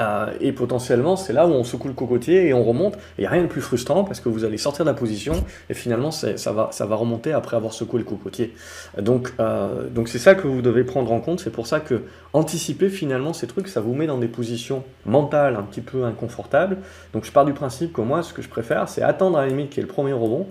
Euh, 0.00 0.26
et 0.40 0.50
potentiellement, 0.50 1.14
c'est 1.14 1.32
là 1.32 1.46
où 1.46 1.52
on 1.52 1.62
secoue 1.62 1.86
le 1.86 1.94
cocotier 1.94 2.48
et 2.48 2.52
on 2.52 2.64
remonte. 2.64 2.98
Il 3.16 3.20
n'y 3.20 3.28
a 3.28 3.30
rien 3.30 3.42
de 3.42 3.46
plus 3.46 3.60
frustrant 3.60 4.02
parce 4.02 4.18
que 4.18 4.28
vous 4.28 4.44
allez 4.44 4.58
sortir 4.58 4.84
de 4.84 4.90
la 4.90 4.96
position 4.96 5.44
et 5.68 5.74
finalement, 5.74 6.10
ça 6.10 6.34
va, 6.50 6.70
ça 6.72 6.84
va 6.84 6.96
remonter 6.96 7.32
après 7.32 7.56
avoir 7.56 7.74
secoué 7.74 8.00
le 8.00 8.04
cocotier. 8.04 8.52
Donc, 9.00 9.32
euh, 9.38 9.88
donc 9.88 10.08
c'est 10.08 10.18
ça 10.18 10.34
que 10.34 10.48
vous 10.48 10.62
devez 10.62 10.82
prendre 10.82 11.12
en 11.12 11.20
compte. 11.20 11.38
C'est 11.38 11.52
pour 11.52 11.68
ça 11.68 11.78
que 11.78 12.02
anticiper 12.32 12.88
finalement 12.88 13.34
ces 13.34 13.46
trucs, 13.46 13.68
ça 13.68 13.80
vous 13.80 13.94
met 13.94 14.08
dans 14.08 14.18
des 14.18 14.26
positions 14.26 14.82
mentales 15.06 15.54
un 15.54 15.62
petit 15.62 15.80
peu 15.80 16.06
inconfortables. 16.06 16.78
Donc, 17.12 17.24
je 17.24 17.30
pars 17.30 17.44
du 17.44 17.52
principe 17.52 17.92
que 17.92 18.00
moi, 18.00 18.24
ce 18.24 18.32
que 18.32 18.42
je 18.42 18.48
préfère, 18.48 18.88
c'est 18.88 19.02
attendre 19.02 19.38
à 19.38 19.42
la 19.42 19.46
limite 19.46 19.70
qui 19.70 19.78
est 19.78 19.84
le 19.84 19.88
premier 19.88 20.12
rebond. 20.12 20.48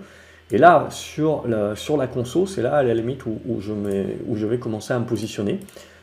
Et 0.52 0.58
là, 0.58 0.88
sur 0.90 1.46
la, 1.46 2.06
conso, 2.06 2.46
c'est 2.46 2.62
là 2.62 2.76
à 2.76 2.82
la 2.82 2.94
limite 2.94 3.24
où, 3.26 3.60
je 3.60 4.46
vais 4.46 4.58
commencer 4.58 4.92
à 4.92 4.98
me 4.98 5.06
positionner. 5.06 5.60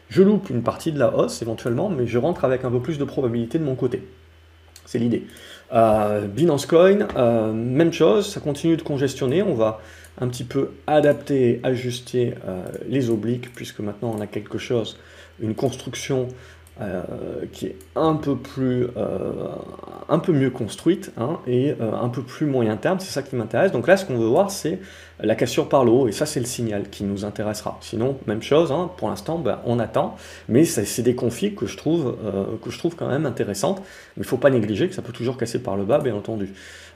Je 0.10 0.24
loupe 0.24 0.50
une 0.50 0.64
partie 0.64 0.92
de 0.92 1.00
la 1.00 1.16
hausse 1.16 1.42
éventuellement, 1.42 1.90
mais 1.90 2.08
je 2.08 2.18
rentre 2.18 2.46
avec 2.46 2.64
un 2.64 2.72
peu 2.72 2.80
plus 2.80 2.98
de 2.98 3.04
probabilité 3.04 3.60
de 3.60 3.66
mon 3.66 3.76
côté. 3.76 4.04
C'est 4.86 5.00
l'idée. 5.00 5.26
Euh, 5.74 6.28
Binance 6.28 6.66
Coin, 6.66 7.08
euh, 7.18 7.52
même 7.52 7.92
chose, 7.92 8.32
ça 8.32 8.40
continue 8.40 8.78
de 8.78 8.84
congestionner. 8.84 9.44
On 9.44 9.54
va 9.54 9.82
un 10.20 10.30
petit 10.30 10.46
peu 10.46 10.72
adapter, 10.88 11.60
ajuster 11.64 12.36
euh, 12.48 12.64
les 12.88 13.10
obliques, 13.10 13.54
puisque 13.54 13.82
maintenant 13.82 14.14
on 14.18 14.22
a 14.22 14.28
quelque 14.28 14.58
chose, 14.58 14.98
une 15.42 15.56
construction 15.56 16.30
qui 17.54 17.66
est 17.66 17.76
un 17.96 18.14
peu 18.14 18.36
plus, 18.36 18.86
un 20.10 20.20
peu 20.20 20.32
mieux 20.32 20.50
construite 20.50 21.12
hein, 21.18 21.40
et 21.48 21.76
euh, 21.82 21.94
un 21.94 22.10
peu 22.10 22.22
plus 22.22 22.46
moyen 22.46 22.78
terme. 22.78 23.00
C'est 23.00 23.12
ça 23.12 23.24
qui 23.24 23.36
m'intéresse. 23.36 23.72
Donc 23.72 23.88
là, 23.88 23.98
ce 23.98 24.06
qu'on 24.06 24.18
veut 24.18 24.28
voir, 24.28 24.52
c'est 24.52 24.80
la 25.20 25.36
cassure 25.36 25.68
par 25.68 25.84
le 25.84 25.92
haut, 25.92 26.08
et 26.08 26.12
ça, 26.12 26.28
c'est 26.28 26.40
le 26.40 26.46
signal 26.46 26.90
qui 26.90 27.04
nous 27.04 27.26
intéressera. 27.26 27.78
Sinon, 27.82 28.18
même 28.28 28.42
chose. 28.42 28.72
Hein, 28.72 28.92
pour 28.98 29.10
l'instant, 29.10 29.40
ben, 29.40 29.60
on 29.66 29.80
attend, 29.80 30.16
mais 30.48 30.64
c'est 30.64 31.02
des 31.02 31.16
conflits 31.16 31.56
que 31.56 31.66
je 31.66 31.76
trouve, 31.76 32.16
que 32.62 32.70
je 32.70 32.78
trouve 32.78 32.96
quand 32.96 33.08
même 33.08 33.26
intéressantes. 33.26 33.80
Mais 33.80 34.22
il 34.22 34.22
ne 34.22 34.28
faut 34.28 34.38
pas 34.38 34.52
négliger 34.52 34.88
que 34.88 34.94
ça 34.94 35.02
peut 35.02 35.14
toujours 35.14 35.38
casser 35.38 35.60
par 35.60 35.76
le 35.76 35.86
bas, 35.86 36.00
bien 36.00 36.16
entendu. 36.16 36.54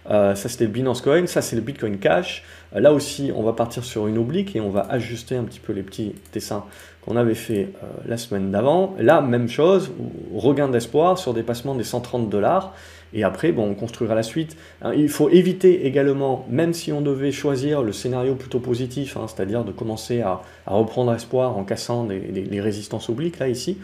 ça, 0.07 0.35
c'était 0.35 0.65
le 0.65 0.69
Binance 0.69 1.01
Coin. 1.01 1.25
Ça, 1.25 1.41
c'est 1.41 1.55
le 1.55 1.63
Bitcoin 1.63 1.97
Cash. 1.97 2.43
là 2.73 2.93
aussi, 2.93 3.31
on 3.35 3.41
va 3.41 3.53
partir 3.53 3.83
sur 3.83 4.05
une 4.05 4.19
oblique 4.19 4.55
et 4.55 4.61
on 4.61 4.69
va 4.69 4.81
ajuster 4.81 5.35
un 5.35 5.43
petit 5.43 5.59
peu 5.59 5.73
les 5.73 5.81
petits 5.81 6.13
dessins 6.31 6.65
qu'on 7.01 7.15
avait 7.15 7.35
fait 7.35 7.73
euh, 7.83 7.87
la 8.05 8.17
semaine 8.17 8.51
d'avant. 8.51 8.95
Là, 8.99 9.21
même 9.21 9.49
chose, 9.49 9.91
regain 10.35 10.69
d'espoir 10.69 11.17
sur 11.17 11.33
dépassement 11.33 11.75
des 11.75 11.83
130 11.83 12.29
dollars. 12.29 12.73
Et 13.13 13.23
après, 13.23 13.51
bon, 13.51 13.69
on 13.69 13.73
construira 13.73 14.15
la 14.15 14.23
suite. 14.23 14.55
Hein, 14.81 14.93
il 14.95 15.09
faut 15.09 15.29
éviter 15.29 15.85
également, 15.85 16.45
même 16.49 16.73
si 16.73 16.91
on 16.93 17.01
devait 17.01 17.31
choisir 17.31 17.83
le 17.83 17.91
scénario 17.91 18.35
plutôt 18.35 18.59
positif, 18.59 19.17
hein, 19.17 19.25
c'est-à-dire 19.27 19.63
de 19.63 19.71
commencer 19.71 20.21
à, 20.21 20.41
reprendre 20.65 21.13
espoir 21.13 21.57
en 21.57 21.63
cassant 21.63 22.07
les, 22.07 22.61
résistances 22.61 23.09
obliques, 23.09 23.39
là, 23.39 23.49
ici, 23.49 23.77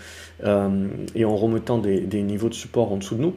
euh, 0.45 0.87
et 1.15 1.25
en 1.25 1.35
remettant 1.35 1.77
des, 1.77 2.21
niveaux 2.21 2.49
de 2.49 2.53
support 2.53 2.91
en 2.91 2.97
dessous 2.97 3.15
de 3.15 3.21
nous, 3.21 3.33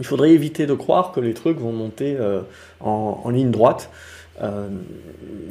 il 0.00 0.04
faudrait 0.04 0.30
éviter 0.30 0.66
de 0.66 0.74
croire 0.74 1.12
que 1.12 1.20
les 1.20 1.34
trucs 1.34 1.58
vont 1.58 1.72
monter 1.72 2.16
euh, 2.18 2.40
en, 2.80 3.30
ligne 3.30 3.52
droite. 3.52 3.90
Euh, 4.42 4.68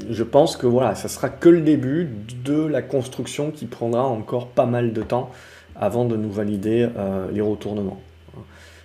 je 0.10 0.24
pense 0.24 0.58
que 0.58 0.68
voilà, 0.68 0.96
ça 0.96 1.08
sera 1.08 1.30
que 1.30 1.48
le 1.48 1.62
début 1.62 2.10
de 2.44 2.66
la 2.66 2.82
construction 2.82 3.52
qui 3.52 3.66
prendra 3.66 4.04
encore 4.04 4.48
pas 4.48 4.66
mal 4.66 4.92
de 4.92 5.02
temps 5.02 5.32
avant 5.76 6.04
de 6.04 6.18
nous 6.18 6.30
valider 6.30 6.88
les 7.32 7.42
retournements. 7.42 8.00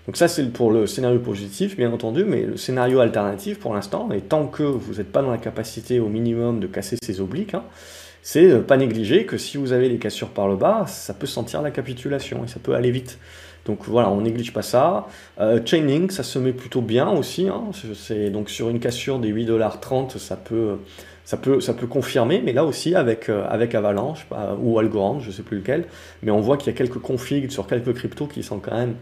Donc 0.08 0.16
ça 0.16 0.26
c'est 0.26 0.50
pour 0.50 0.70
le 0.70 0.86
scénario 0.86 1.18
positif 1.18 1.76
bien 1.76 1.92
entendu, 1.92 2.24
mais 2.24 2.40
le 2.40 2.56
scénario 2.56 3.00
alternatif 3.00 3.58
pour 3.58 3.74
l'instant, 3.74 4.08
et 4.10 4.22
tant 4.22 4.46
que 4.46 4.62
vous 4.62 4.94
n'êtes 4.94 5.12
pas 5.12 5.20
dans 5.20 5.30
la 5.30 5.36
capacité 5.36 6.00
au 6.00 6.08
minimum 6.08 6.60
de 6.60 6.66
casser 6.66 6.96
ces 7.02 7.20
obliques, 7.20 7.52
hein, 7.52 7.64
c'est 8.22 8.66
pas 8.66 8.78
négliger 8.78 9.26
que 9.26 9.36
si 9.36 9.58
vous 9.58 9.74
avez 9.74 9.86
les 9.90 9.98
cassures 9.98 10.30
par 10.30 10.48
le 10.48 10.56
bas, 10.56 10.86
ça 10.86 11.12
peut 11.12 11.26
sentir 11.26 11.60
la 11.60 11.70
capitulation 11.70 12.42
et 12.42 12.48
ça 12.48 12.58
peut 12.58 12.74
aller 12.74 12.90
vite. 12.90 13.18
Donc 13.66 13.80
voilà, 13.84 14.08
on 14.08 14.22
néglige 14.22 14.54
pas 14.54 14.62
ça. 14.62 15.08
Euh, 15.40 15.60
Chainlink, 15.62 16.10
ça 16.10 16.22
se 16.22 16.38
met 16.38 16.54
plutôt 16.54 16.80
bien 16.80 17.10
aussi. 17.10 17.46
Hein. 17.50 17.64
C'est 17.94 18.30
donc 18.30 18.48
sur 18.48 18.70
une 18.70 18.80
cassure 18.80 19.18
des 19.18 19.30
8,30$, 19.30 20.16
ça 20.16 20.36
peut, 20.36 20.78
ça 21.26 21.36
peut, 21.36 21.60
ça 21.60 21.74
peut 21.74 21.86
confirmer, 21.86 22.40
mais 22.42 22.54
là 22.54 22.64
aussi 22.64 22.94
avec, 22.94 23.28
euh, 23.28 23.46
avec 23.50 23.74
Avalanche 23.74 24.26
bah, 24.30 24.56
ou 24.58 24.78
Algorand, 24.78 25.20
je 25.20 25.30
sais 25.30 25.42
plus 25.42 25.58
lequel. 25.58 25.84
Mais 26.22 26.30
on 26.30 26.40
voit 26.40 26.56
qu'il 26.56 26.72
y 26.72 26.74
a 26.74 26.78
quelques 26.78 26.98
configs 26.98 27.50
sur 27.50 27.66
quelques 27.66 27.92
cryptos 27.92 28.26
qui 28.26 28.42
sont 28.42 28.58
quand 28.58 28.74
même 28.74 28.94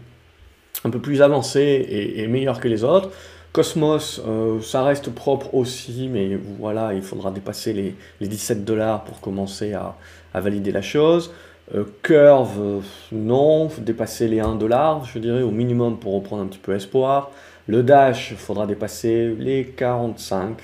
un 0.85 0.89
peu 0.89 0.99
plus 0.99 1.21
avancés 1.21 2.13
et, 2.15 2.27
meilleurs 2.27 2.59
que 2.59 2.67
les 2.67 2.83
autres. 2.83 3.09
Cosmos, 3.53 4.21
euh, 4.27 4.61
ça 4.61 4.83
reste 4.83 5.09
propre 5.09 5.55
aussi, 5.55 6.09
mais 6.11 6.37
voilà, 6.59 6.93
il 6.93 7.01
faudra 7.01 7.31
dépasser 7.31 7.73
les, 7.73 7.95
les 8.19 8.27
17 8.27 8.63
dollars 8.63 9.03
pour 9.03 9.19
commencer 9.19 9.73
à, 9.73 9.95
valider 10.35 10.71
la 10.71 10.83
chose. 10.83 11.33
Euh, 11.73 11.83
curve, 12.03 12.59
euh, 12.59 12.79
non, 13.11 13.69
dépasser 13.79 14.27
les 14.27 14.39
1 14.39 14.55
dollar, 14.55 15.03
je 15.05 15.17
dirais, 15.17 15.41
au 15.41 15.49
minimum 15.51 15.97
pour 15.97 16.13
reprendre 16.13 16.43
un 16.43 16.45
petit 16.45 16.59
peu 16.59 16.75
espoir. 16.75 17.31
Le 17.65 17.81
Dash, 17.81 18.31
il 18.31 18.37
faudra 18.37 18.67
dépasser 18.67 19.35
les 19.39 19.65
45, 19.65 20.59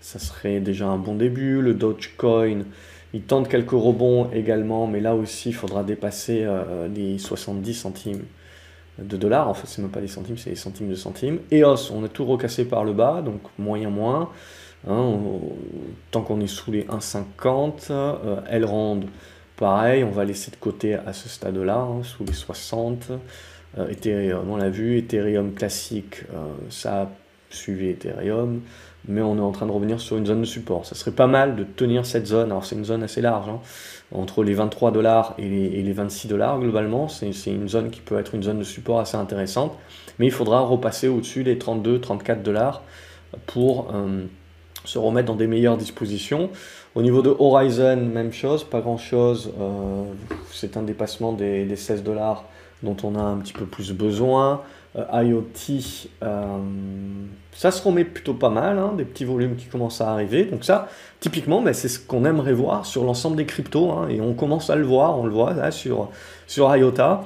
ça 0.00 0.18
serait 0.18 0.60
déjà 0.60 0.86
un 0.86 0.98
bon 0.98 1.14
début. 1.14 1.62
Le 1.62 1.72
Dogecoin, 1.72 2.64
il 3.14 3.22
tente 3.22 3.48
quelques 3.48 3.70
rebonds 3.70 4.30
également, 4.32 4.86
mais 4.86 5.00
là 5.00 5.14
aussi, 5.14 5.48
il 5.48 5.54
faudra 5.54 5.82
dépasser 5.82 6.46
les 6.94 7.18
70 7.18 7.74
centimes 7.74 8.22
de 8.98 9.16
dollars. 9.16 9.48
En 9.48 9.54
fait, 9.54 9.66
c'est 9.66 9.82
même 9.82 9.90
pas 9.90 10.00
des 10.00 10.08
centimes, 10.08 10.38
c'est 10.38 10.50
des 10.50 10.56
centimes 10.56 10.88
de 10.88 10.94
centimes. 10.94 11.38
EOS, 11.52 11.92
on 11.92 12.04
a 12.04 12.08
tout 12.08 12.24
recassé 12.24 12.64
par 12.64 12.84
le 12.84 12.92
bas, 12.92 13.22
donc 13.22 13.40
moyen 13.58 13.90
moins. 13.90 14.30
Hein, 14.86 15.14
tant 16.10 16.20
qu'on 16.20 16.40
est 16.40 16.46
sous 16.46 16.70
les 16.70 16.84
1,50. 16.84 17.90
Euh, 17.90 18.40
Elrond, 18.50 19.00
pareil, 19.56 20.04
on 20.04 20.10
va 20.10 20.24
laisser 20.24 20.50
de 20.50 20.56
côté 20.56 20.94
à 20.94 21.12
ce 21.12 21.28
stade-là, 21.28 21.78
hein, 21.78 22.02
sous 22.02 22.24
les 22.24 22.32
60. 22.32 23.12
Euh, 23.78 23.88
Ethereum, 23.88 24.50
on 24.50 24.56
l'a 24.56 24.68
vu. 24.68 24.98
Ethereum 24.98 25.54
classique, 25.54 26.24
euh, 26.34 26.52
ça 26.68 27.02
a 27.02 27.10
suivi 27.50 27.88
Ethereum. 27.88 28.60
Mais 29.06 29.20
on 29.20 29.36
est 29.36 29.40
en 29.40 29.52
train 29.52 29.66
de 29.66 29.70
revenir 29.70 30.00
sur 30.00 30.16
une 30.16 30.24
zone 30.24 30.40
de 30.40 30.46
support. 30.46 30.86
Ça 30.86 30.94
serait 30.94 31.10
pas 31.10 31.26
mal 31.26 31.56
de 31.56 31.64
tenir 31.64 32.06
cette 32.06 32.26
zone. 32.26 32.50
Alors, 32.50 32.64
c'est 32.64 32.74
une 32.74 32.86
zone 32.86 33.02
assez 33.02 33.20
large. 33.20 33.48
Hein, 33.50 33.60
entre 34.14 34.44
les 34.44 34.54
23 34.54 34.92
dollars 34.92 35.34
et 35.38 35.48
les, 35.48 35.92
26 35.92 36.28
dollars 36.28 36.60
globalement. 36.60 37.08
C'est 37.08 37.30
une 37.46 37.68
zone 37.68 37.90
qui 37.90 38.00
peut 38.00 38.18
être 38.18 38.34
une 38.34 38.42
zone 38.42 38.58
de 38.58 38.64
support 38.64 39.00
assez 39.00 39.16
intéressante, 39.16 39.76
mais 40.18 40.26
il 40.26 40.32
faudra 40.32 40.60
repasser 40.60 41.08
au-dessus 41.08 41.44
des 41.44 41.56
32-34 41.56 42.42
dollars 42.42 42.82
pour 43.46 43.88
euh, 43.92 44.24
se 44.84 44.98
remettre 44.98 45.26
dans 45.26 45.36
des 45.36 45.46
meilleures 45.46 45.76
dispositions. 45.76 46.50
Au 46.94 47.02
niveau 47.02 47.22
de 47.22 47.34
Horizon, 47.36 47.96
même 47.96 48.32
chose, 48.32 48.62
pas 48.62 48.80
grand-chose. 48.80 49.52
Euh, 49.60 50.04
c'est 50.52 50.76
un 50.76 50.82
dépassement 50.82 51.32
des, 51.32 51.64
des 51.64 51.76
16 51.76 52.04
dollars 52.04 52.44
dont 52.82 52.96
on 53.02 53.16
a 53.16 53.22
un 53.22 53.38
petit 53.38 53.52
peu 53.52 53.64
plus 53.64 53.92
besoin. 53.92 54.62
Euh, 54.96 55.22
IoT, 55.24 55.42
euh, 56.22 56.58
ça 57.52 57.72
se 57.72 57.82
remet 57.82 58.04
plutôt 58.04 58.34
pas 58.34 58.48
mal, 58.48 58.78
hein, 58.78 58.92
des 58.96 59.04
petits 59.04 59.24
volumes 59.24 59.56
qui 59.56 59.66
commencent 59.66 60.00
à 60.00 60.10
arriver. 60.10 60.44
Donc 60.44 60.64
ça, 60.64 60.88
typiquement, 61.18 61.62
ben, 61.62 61.74
c'est 61.74 61.88
ce 61.88 61.98
qu'on 61.98 62.24
aimerait 62.24 62.52
voir 62.52 62.86
sur 62.86 63.02
l'ensemble 63.02 63.36
des 63.36 63.46
cryptos, 63.46 63.90
hein, 63.90 64.08
et 64.08 64.20
on 64.20 64.34
commence 64.34 64.70
à 64.70 64.76
le 64.76 64.84
voir, 64.84 65.18
on 65.18 65.24
le 65.24 65.32
voit 65.32 65.52
là 65.52 65.72
sur, 65.72 66.10
sur 66.46 66.74
IOTA. 66.76 67.24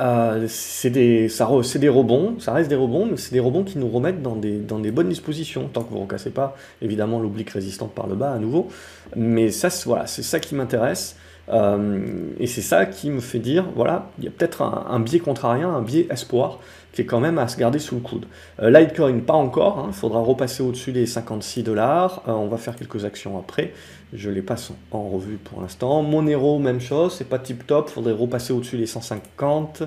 Euh, 0.00 0.46
c'est 0.48 0.90
des, 0.90 1.26
des 1.26 1.88
rebonds, 1.88 2.36
ça 2.38 2.52
reste 2.52 2.70
des 2.70 2.76
rebonds, 2.76 3.06
mais 3.06 3.16
c'est 3.16 3.32
des 3.32 3.40
rebonds 3.40 3.64
qui 3.64 3.78
nous 3.78 3.88
remettent 3.88 4.22
dans 4.22 4.36
des, 4.36 4.58
dans 4.58 4.78
des 4.78 4.92
bonnes 4.92 5.08
dispositions, 5.08 5.68
tant 5.72 5.82
que 5.82 5.90
vous 5.90 5.96
ne 5.96 6.02
recassez 6.02 6.30
pas 6.30 6.56
évidemment 6.80 7.18
l'oblique 7.18 7.50
résistante 7.50 7.92
par 7.92 8.06
le 8.06 8.14
bas 8.14 8.32
à 8.32 8.38
nouveau. 8.38 8.68
Mais 9.16 9.50
ça, 9.50 9.68
voilà, 9.84 10.06
c'est 10.06 10.22
ça 10.22 10.40
qui 10.40 10.54
m'intéresse. 10.54 11.16
Euh, 11.48 12.30
et 12.38 12.46
c'est 12.46 12.62
ça 12.62 12.86
qui 12.86 13.10
me 13.10 13.20
fait 13.20 13.38
dire, 13.38 13.64
voilà, 13.74 14.10
il 14.18 14.24
y 14.24 14.28
a 14.28 14.30
peut-être 14.30 14.62
un, 14.62 15.00
biais 15.00 15.18
contrarien, 15.18 15.68
un 15.68 15.82
biais 15.82 16.06
espoir, 16.10 16.60
qui 16.92 17.02
est 17.02 17.06
quand 17.06 17.20
même 17.20 17.38
à 17.38 17.48
se 17.48 17.56
garder 17.56 17.78
sous 17.78 17.96
le 17.96 18.00
coude. 18.00 18.26
Euh, 18.60 18.70
Litecoin, 18.70 19.20
pas 19.20 19.34
encore, 19.34 19.82
il 19.84 19.88
hein, 19.88 19.92
faudra 19.92 20.20
repasser 20.20 20.62
au-dessus 20.62 20.92
des 20.92 21.06
56 21.06 21.62
dollars, 21.62 22.22
euh, 22.28 22.32
on 22.32 22.48
va 22.48 22.58
faire 22.58 22.76
quelques 22.76 23.04
actions 23.04 23.38
après, 23.38 23.72
je 24.12 24.30
les 24.30 24.42
passe 24.42 24.72
en, 24.90 25.08
revue 25.08 25.36
pour 25.36 25.62
l'instant. 25.62 26.02
Monero, 26.02 26.58
même 26.58 26.80
chose, 26.80 27.14
c'est 27.16 27.28
pas 27.28 27.38
tip 27.38 27.66
top, 27.66 27.88
faudrait 27.88 28.12
repasser 28.12 28.52
au-dessus 28.52 28.76
des 28.76 28.86
150. 28.86 29.84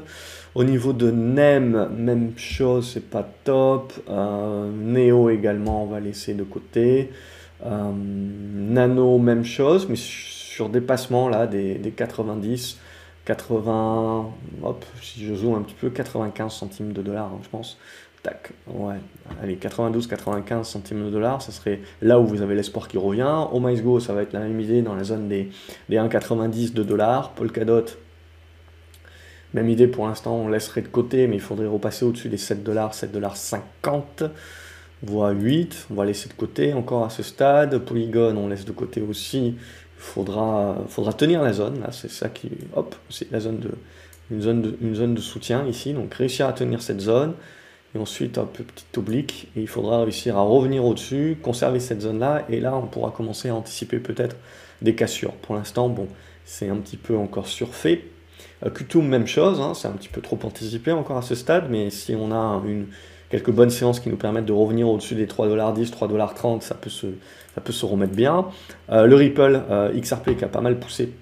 Au 0.56 0.64
niveau 0.64 0.94
de 0.94 1.12
NEM, 1.12 1.90
même 1.96 2.32
chose, 2.38 2.90
c'est 2.94 3.08
pas 3.10 3.28
top. 3.44 3.94
Neo 4.08 5.30
également, 5.30 5.84
on 5.84 5.88
va 5.88 6.00
laisser 6.00 6.34
de 6.34 6.44
côté. 6.44 7.12
Nano, 7.62 9.18
même 9.18 9.44
chose, 9.44 9.86
mais 9.90 9.98
sur 10.56 10.70
dépassement 10.70 11.28
là, 11.28 11.48
des, 11.48 11.94
90, 11.94 12.78
80, 13.26 14.32
hop, 14.64 14.86
si 15.02 15.26
je 15.26 15.34
zoome 15.34 15.56
un 15.56 15.62
petit 15.64 15.76
peu, 15.76 15.90
95 15.90 16.54
centimes 16.54 16.94
de 16.94 17.02
dollars, 17.02 17.26
hein, 17.26 17.40
je 17.44 17.50
pense. 17.50 17.78
Tac, 18.24 18.54
ouais, 18.68 18.96
allez, 19.44 19.58
92, 19.58 20.08
95 20.08 20.66
centimes 20.66 21.04
de 21.08 21.10
dollars, 21.10 21.42
ça 21.42 21.52
serait 21.52 21.82
là 22.02 22.22
où 22.22 22.26
vous 22.26 22.42
avez 22.42 22.56
l'espoir 22.56 22.88
qui 22.88 22.98
revient. 22.98 23.46
Au 23.52 23.60
MySgo, 23.60 24.00
ça 24.00 24.14
va 24.14 24.22
être 24.22 24.32
la 24.32 24.40
même 24.40 24.58
idée 24.62 24.82
dans 24.82 24.96
la 24.96 25.04
zone 25.04 25.28
des, 25.28 25.50
des 25.90 25.98
1,90 25.98 26.72
de 26.72 26.84
dollars. 26.84 27.32
Polkadot, 27.32 27.84
même 29.54 29.70
idée 29.70 29.88
pour 29.88 30.08
l'instant, 30.08 30.38
on 30.38 30.48
laisserait 30.48 30.84
de 30.84 30.88
côté, 30.88 31.28
mais 31.28 31.36
il 31.36 31.42
faudrait 31.42 31.68
repasser 31.68 32.06
au-dessus 32.06 32.30
des 32.30 32.38
7 32.38 32.64
dollars, 32.64 32.94
7 32.94 33.12
dollars 33.12 33.36
50 33.36 34.24
voire 35.04 35.34
8, 35.36 35.88
on 35.92 35.96
va 35.96 36.06
laisser 36.06 36.30
de 36.30 36.34
côté 36.34 36.74
encore 36.74 37.06
à 37.06 37.10
ce 37.10 37.24
stade. 37.24 37.78
Polygon, 37.80 38.36
on 38.38 38.48
laisse 38.48 38.66
de 38.66 38.72
côté 38.72 39.02
aussi 39.02 39.56
faudra, 39.98 40.78
faudra 40.88 41.14
tenir 41.14 41.42
la 41.42 41.54
zone. 41.54 41.82
Là, 41.82 41.92
c'est 41.92 42.12
ça 42.12 42.30
qui, 42.30 42.50
hop, 42.76 42.96
c'est 43.10 43.32
la 43.32 43.40
zone 43.40 43.60
de, 43.60 43.72
une 44.32 44.42
zone 44.42 44.62
de, 44.62 44.78
une 44.82 44.96
zone 44.96 45.14
de 45.16 45.22
soutien 45.22 45.66
ici. 45.68 45.94
Donc 45.94 46.14
réussir 46.14 46.48
à 46.48 46.54
tenir 46.54 46.82
cette 46.82 47.02
zone. 47.02 47.34
Et 47.94 47.98
ensuite, 47.98 48.38
un 48.38 48.46
peu 48.46 48.64
petit 48.64 48.86
oblique. 48.98 49.48
Et 49.56 49.62
il 49.62 49.68
faudra 49.68 50.02
réussir 50.02 50.38
à 50.38 50.42
revenir 50.42 50.84
au-dessus, 50.84 51.38
conserver 51.42 51.80
cette 51.80 52.02
zone-là. 52.02 52.46
Et 52.50 52.60
là, 52.60 52.76
on 52.76 52.88
pourra 52.88 53.12
commencer 53.12 53.50
à 53.50 53.56
anticiper 53.56 54.00
peut-être 54.00 54.36
des 54.82 54.96
cassures. 54.96 55.34
Pour 55.34 55.56
l'instant, 55.56 55.88
bon, 55.90 56.08
c'est 56.44 56.70
un 56.70 56.76
petit 56.78 56.98
peu 56.98 57.16
encore 57.16 57.48
surfait. 57.48 58.04
Euh, 58.66 58.70
Qtum, 58.70 59.08
même 59.08 59.28
chose. 59.28 59.62
Hein, 59.62 59.74
c'est 59.74 59.88
un 59.88 59.94
petit 59.94 60.10
peu 60.10 60.22
trop 60.22 60.38
anticipé 60.44 60.92
encore 60.92 61.18
à 61.18 61.22
ce 61.22 61.36
stade. 61.36 61.68
Mais 61.70 61.90
si 61.90 62.16
on 62.16 62.32
a 62.32 62.62
une 62.66 62.88
quelques 63.30 63.52
bonnes 63.52 63.70
séances 63.70 64.00
qui 64.00 64.10
nous 64.10 64.18
permettent 64.18 64.46
de 64.46 64.54
revenir 64.54 64.90
au-dessus 64.90 65.16
des 65.16 65.28
3,10$, 65.28 65.90
3,30$, 65.90 66.62
ça 66.62 66.76
peut 66.76 66.90
se, 66.90 67.08
ça 67.56 67.62
peut 67.62 67.74
se 67.74 67.86
remettre 67.86 68.14
bien. 68.14 68.46
Euh, 68.92 69.06
le 69.06 69.16
Ripple 69.16 69.62
euh, 69.70 70.00
XRP 70.00 70.38
qui 70.38 70.44
a 70.44 70.48
pas 70.48 70.62
mal 70.62 70.78
poussé 70.78 71.14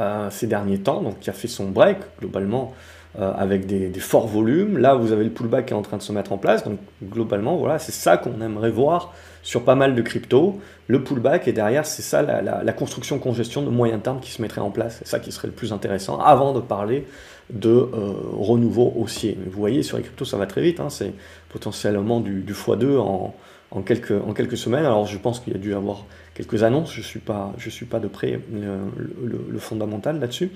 euh, 0.00 0.28
ces 0.30 0.46
derniers 0.46 0.78
temps, 0.78 1.02
donc 1.02 1.18
qui 1.20 1.30
a 1.30 1.32
fait 1.32 1.48
son 1.48 1.68
break 1.70 1.98
globalement 2.20 2.74
avec 3.20 3.66
des, 3.66 3.90
forts 3.98 4.28
volumes. 4.28 4.78
Là, 4.78 4.94
vous 4.94 5.10
avez 5.10 5.24
le 5.24 5.30
pullback 5.30 5.66
qui 5.66 5.72
est 5.72 5.76
en 5.76 5.82
train 5.82 5.96
de 5.96 6.02
se 6.02 6.12
mettre 6.12 6.32
en 6.32 6.38
place, 6.38 6.62
donc 6.62 6.78
globalement, 7.02 7.56
voilà, 7.56 7.80
c'est 7.80 7.90
ça 7.90 8.16
qu'on 8.16 8.40
aimerait 8.40 8.70
voir 8.70 9.12
sur 9.42 9.64
pas 9.64 9.74
mal 9.74 9.96
de 9.96 10.02
cryptos. 10.02 10.60
Le 10.86 11.02
pullback 11.02 11.48
et 11.48 11.52
derrière, 11.52 11.84
c'est 11.84 12.02
ça 12.02 12.22
la, 12.22 12.62
la 12.62 12.72
construction-congestion 12.72 13.62
de 13.62 13.70
moyen 13.70 13.98
terme 13.98 14.20
qui 14.20 14.30
se 14.30 14.40
mettrait 14.40 14.60
en 14.60 14.70
place. 14.70 14.98
C'est 14.98 15.08
ça 15.08 15.18
qui 15.18 15.32
serait 15.32 15.48
le 15.48 15.54
plus 15.54 15.72
intéressant 15.72 16.20
avant 16.20 16.52
de 16.52 16.60
parler 16.60 17.06
de 17.50 17.70
euh, 17.70 18.12
renouveau 18.32 18.92
haussier. 18.96 19.38
vous 19.46 19.58
voyez, 19.58 19.82
sur 19.82 19.96
les 19.96 20.02
cryptos, 20.02 20.24
ça 20.24 20.36
va 20.36 20.46
très 20.46 20.60
vite. 20.60 20.80
Hein. 20.80 20.90
c'est 20.90 21.14
potentiellement 21.48 22.20
du, 22.20 22.42
x2 22.42 22.98
en, 22.98 23.34
en, 23.70 23.82
quelques, 23.82 24.12
en 24.12 24.32
quelques 24.34 24.56
semaines. 24.56 24.84
Alors, 24.84 25.06
je 25.06 25.16
pense 25.18 25.40
qu'il 25.40 25.52
y 25.52 25.56
a 25.56 25.58
dû 25.58 25.74
avoir 25.74 26.04
quelques 26.34 26.62
annonces. 26.62 26.92
Je 26.92 27.00
ne 27.00 27.04
suis, 27.04 27.20
pas, 27.20 27.54
je 27.56 27.70
suis 27.70 27.86
pas 27.86 28.00
de 28.00 28.08
près 28.08 28.40
le, 28.52 29.58
fondamental 29.58 30.20
là-dessus. 30.20 30.50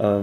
Euh, 0.00 0.22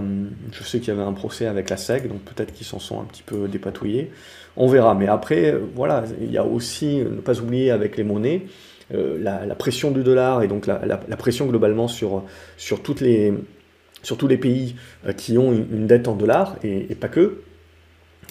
je 0.52 0.62
sais 0.62 0.78
qu'il 0.80 0.88
y 0.88 0.96
avait 0.96 1.06
un 1.06 1.12
procès 1.12 1.46
avec 1.46 1.68
la 1.68 1.76
SEC, 1.76 2.08
donc 2.08 2.22
peut-être 2.22 2.52
qu'ils 2.52 2.66
s'en 2.66 2.78
sont 2.78 3.00
un 3.00 3.04
petit 3.04 3.22
peu 3.22 3.46
dépatouillés. 3.46 4.10
On 4.56 4.68
verra. 4.68 4.94
Mais 4.94 5.08
après, 5.08 5.54
voilà, 5.74 6.04
il 6.20 6.30
y 6.30 6.38
a 6.38 6.44
aussi, 6.44 6.96
ne 6.96 7.20
pas 7.20 7.38
oublier 7.40 7.70
avec 7.70 7.98
les 7.98 8.04
monnaies, 8.04 8.46
euh, 8.94 9.18
la, 9.20 9.54
pression 9.54 9.90
du 9.90 10.02
dollar 10.02 10.42
et 10.42 10.48
donc 10.48 10.66
la, 10.66 10.80
la 10.86 11.16
pression 11.16 11.46
globalement 11.46 11.88
sur, 11.88 12.22
sur 12.56 12.82
toutes 12.82 13.00
les 13.00 13.34
surtout 14.06 14.28
les 14.28 14.36
pays 14.36 14.76
euh, 15.04 15.12
qui 15.12 15.36
ont 15.36 15.52
une, 15.52 15.88
dette 15.88 16.06
en 16.06 16.14
dollars, 16.14 16.56
et, 16.62 16.94
pas 16.94 17.08
que, 17.08 17.42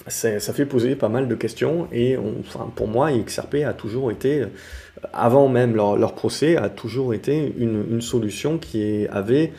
ça, 0.06 0.40
fait 0.40 0.64
poser 0.64 0.96
pas 0.96 1.10
mal 1.10 1.28
de 1.28 1.34
questions, 1.34 1.86
et 1.92 2.16
enfin, 2.16 2.72
pour 2.74 2.88
moi, 2.88 3.12
XRP 3.12 3.56
a 3.66 3.74
toujours 3.74 4.10
été, 4.10 4.40
euh, 4.40 4.46
avant 5.12 5.48
même 5.48 5.76
leur, 5.76 6.14
procès, 6.14 6.56
a 6.56 6.70
toujours 6.70 7.12
été 7.12 7.54
une, 7.58 8.00
solution 8.00 8.56
qui 8.56 9.06
avait 9.08 9.52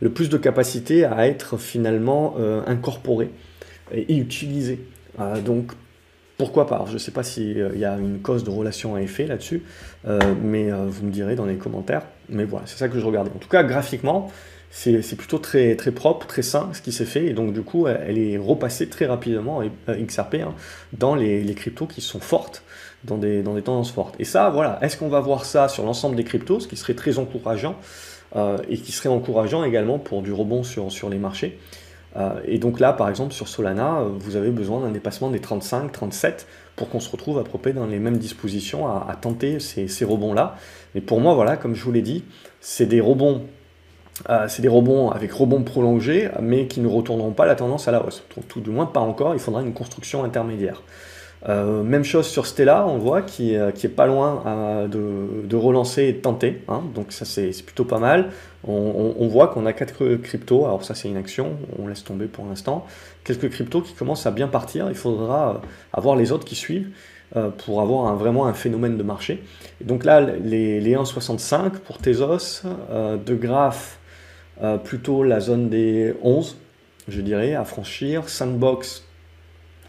le 0.00 0.10
plus 0.10 0.28
de 0.28 0.36
capacité 0.36 1.04
à 1.04 1.26
être 1.26 1.56
finalement 1.56 2.34
euh, 2.38 2.60
incorporée 2.66 3.30
et, 3.92 4.16
utilisée. 4.16 4.80
donc, 5.44 5.72
pourquoi 6.36 6.66
pas? 6.66 6.84
Je 6.88 6.94
ne 6.94 6.98
sais 6.98 7.12
pas 7.12 7.22
s'il 7.22 7.72
y 7.76 7.84
a 7.84 7.96
une 7.96 8.18
cause 8.18 8.42
de 8.42 8.50
relation 8.50 8.96
à 8.96 9.00
effet 9.00 9.26
là-dessus, 9.26 9.62
mais 10.42 10.70
vous 10.72 11.06
me 11.06 11.12
direz 11.12 11.36
dans 11.36 11.46
les 11.46 11.56
commentaires. 11.56 12.02
Mais 12.28 12.44
voilà, 12.44 12.66
c'est 12.66 12.78
ça 12.78 12.88
que 12.88 12.98
je 12.98 13.04
regardais. 13.04 13.30
En 13.30 13.38
tout 13.38 13.48
cas, 13.48 13.62
graphiquement, 13.62 14.32
c'est 14.74 15.16
plutôt 15.16 15.38
très, 15.38 15.76
très 15.76 15.92
propre, 15.92 16.26
très 16.26 16.40
sain 16.40 16.70
ce 16.72 16.80
qui 16.80 16.92
s'est 16.92 17.04
fait, 17.04 17.26
et 17.26 17.34
donc 17.34 17.52
du 17.52 17.62
coup 17.62 17.86
elle 17.86 18.16
est 18.16 18.38
repassée 18.38 18.88
très 18.88 19.04
rapidement, 19.04 19.60
XRP, 19.86 20.36
hein, 20.36 20.54
dans 20.94 21.14
les, 21.14 21.54
cryptos 21.54 21.86
qui 21.86 22.00
sont 22.00 22.20
fortes, 22.20 22.62
dans 23.04 23.18
des, 23.18 23.42
dans 23.42 23.54
des 23.54 23.62
tendances 23.62 23.92
fortes. 23.92 24.14
Et 24.18 24.24
ça, 24.24 24.48
voilà, 24.48 24.78
est-ce 24.80 24.96
qu'on 24.96 25.10
va 25.10 25.20
voir 25.20 25.44
ça 25.44 25.68
sur 25.68 25.84
l'ensemble 25.84 26.16
des 26.16 26.24
cryptos, 26.24 26.60
ce 26.60 26.68
qui 26.68 26.76
serait 26.76 26.94
très 26.94 27.18
encourageant, 27.18 27.76
euh, 28.34 28.56
et 28.70 28.78
qui 28.78 28.92
serait 28.92 29.10
encourageant 29.10 29.62
également 29.62 29.98
pour 29.98 30.22
du 30.22 30.32
rebond 30.32 30.62
sur, 30.62 30.90
sur 30.90 31.10
les 31.10 31.18
marchés? 31.18 31.58
Euh, 32.16 32.40
Et 32.46 32.58
donc 32.58 32.80
là, 32.80 32.94
par 32.94 33.10
exemple, 33.10 33.34
sur 33.34 33.48
Solana, 33.48 34.04
vous 34.18 34.36
avez 34.36 34.50
besoin 34.50 34.80
d'un 34.80 34.90
dépassement 34.90 35.30
des 35.30 35.40
35, 35.40 35.92
37 35.92 36.46
pour 36.76 36.88
qu'on 36.88 37.00
se 37.00 37.10
retrouve 37.10 37.38
à 37.38 37.44
peu 37.44 37.72
dans 37.72 37.86
les 37.86 37.98
mêmes 37.98 38.16
dispositions 38.16 38.86
à, 38.86 39.14
tenter 39.20 39.60
ces, 39.60 39.86
ces 39.86 40.06
rebonds-là. 40.06 40.56
Mais 40.94 41.02
pour 41.02 41.20
moi, 41.20 41.34
voilà, 41.34 41.58
comme 41.58 41.74
je 41.74 41.84
vous 41.84 41.92
l'ai 41.92 42.00
dit, 42.00 42.24
c'est 42.60 42.86
des 42.86 43.00
rebonds 43.00 43.42
euh, 44.30 44.46
c'est 44.48 44.62
des 44.62 44.68
rebonds 44.68 45.10
avec 45.10 45.32
rebonds 45.32 45.62
prolongés, 45.62 46.30
mais 46.40 46.66
qui 46.66 46.80
ne 46.80 46.88
retourneront 46.88 47.32
pas 47.32 47.46
la 47.46 47.54
tendance 47.54 47.88
à 47.88 47.92
la 47.92 48.04
hausse. 48.04 48.22
Tout, 48.48 48.60
du 48.60 48.70
moins 48.70 48.86
pas 48.86 49.00
encore, 49.00 49.34
il 49.34 49.40
faudra 49.40 49.62
une 49.62 49.72
construction 49.72 50.24
intermédiaire. 50.24 50.82
Euh, 51.48 51.82
même 51.82 52.04
chose 52.04 52.28
sur 52.28 52.46
Stella, 52.46 52.86
on 52.86 52.98
voit, 52.98 53.22
qui, 53.22 53.56
euh, 53.56 53.72
qui 53.72 53.86
est 53.86 53.90
pas 53.90 54.06
loin 54.06 54.44
de, 54.88 55.56
relancer 55.56 56.04
et 56.04 56.12
de 56.12 56.18
tenter. 56.18 56.62
Hein. 56.68 56.82
donc 56.94 57.12
ça 57.12 57.24
c'est 57.24 57.50
plutôt 57.64 57.84
pas 57.84 57.98
mal. 57.98 58.30
On, 58.64 59.26
voit 59.26 59.48
qu'on 59.48 59.66
a 59.66 59.72
quelques 59.72 60.22
cryptos, 60.22 60.64
alors 60.66 60.84
ça 60.84 60.94
c'est 60.94 61.08
une 61.08 61.16
action, 61.16 61.56
on 61.80 61.88
laisse 61.88 62.04
tomber 62.04 62.26
pour 62.26 62.46
l'instant. 62.46 62.86
Quelques 63.24 63.50
cryptos 63.50 63.80
qui 63.80 63.92
commencent 63.92 64.26
à 64.26 64.30
bien 64.30 64.46
partir, 64.46 64.88
il 64.88 64.94
faudra 64.94 65.62
avoir 65.92 66.14
les 66.14 66.30
autres 66.30 66.44
qui 66.44 66.54
suivent 66.54 66.90
pour 67.58 67.80
avoir 67.80 68.14
vraiment 68.14 68.46
un 68.46 68.52
phénomène 68.52 68.96
de 68.96 69.02
marché. 69.02 69.42
donc 69.80 70.04
là, 70.04 70.20
les, 70.20 70.80
les 70.80 70.94
1,65 70.94 71.78
pour 71.84 71.98
Tezos, 71.98 72.62
de 72.92 73.34
Graph 73.34 73.98
euh, 74.60 74.76
plutôt 74.76 75.22
la 75.22 75.40
zone 75.40 75.68
des 75.68 76.14
11, 76.22 76.56
je 77.08 77.20
dirais, 77.20 77.54
à 77.54 77.64
franchir. 77.64 78.28
Sandbox, 78.28 79.04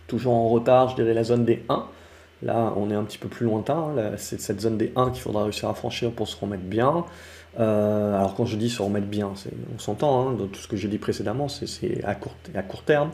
toujours 0.07 0.33
en 0.33 0.49
retard, 0.49 0.89
je 0.89 0.95
dirais 0.95 1.13
la 1.13 1.23
zone 1.23 1.45
des 1.45 1.63
1. 1.69 1.85
Là, 2.43 2.73
on 2.75 2.91
est 2.91 2.95
un 2.95 3.03
petit 3.03 3.17
peu 3.17 3.29
plus 3.29 3.45
lointain. 3.45 3.93
C'est 4.17 4.39
cette 4.39 4.61
zone 4.61 4.77
des 4.77 4.91
1 4.95 5.11
qu'il 5.11 5.21
faudra 5.21 5.43
réussir 5.43 5.69
à 5.69 5.73
franchir 5.73 6.11
pour 6.11 6.27
se 6.27 6.39
remettre 6.39 6.63
bien. 6.63 7.05
Euh, 7.59 8.15
alors 8.17 8.33
quand 8.35 8.45
je 8.45 8.57
dis 8.57 8.69
se 8.69 8.81
remettre 8.81 9.07
bien, 9.07 9.31
on 9.75 9.79
s'entend, 9.79 10.27
hein, 10.27 10.31
dans 10.33 10.47
tout 10.47 10.59
ce 10.59 10.67
que 10.67 10.75
j'ai 10.75 10.87
dit 10.87 10.97
précédemment, 10.97 11.47
c'est 11.47 12.03
à 12.03 12.15
court, 12.15 12.35
à 12.55 12.63
court 12.63 12.83
terme. 12.83 13.11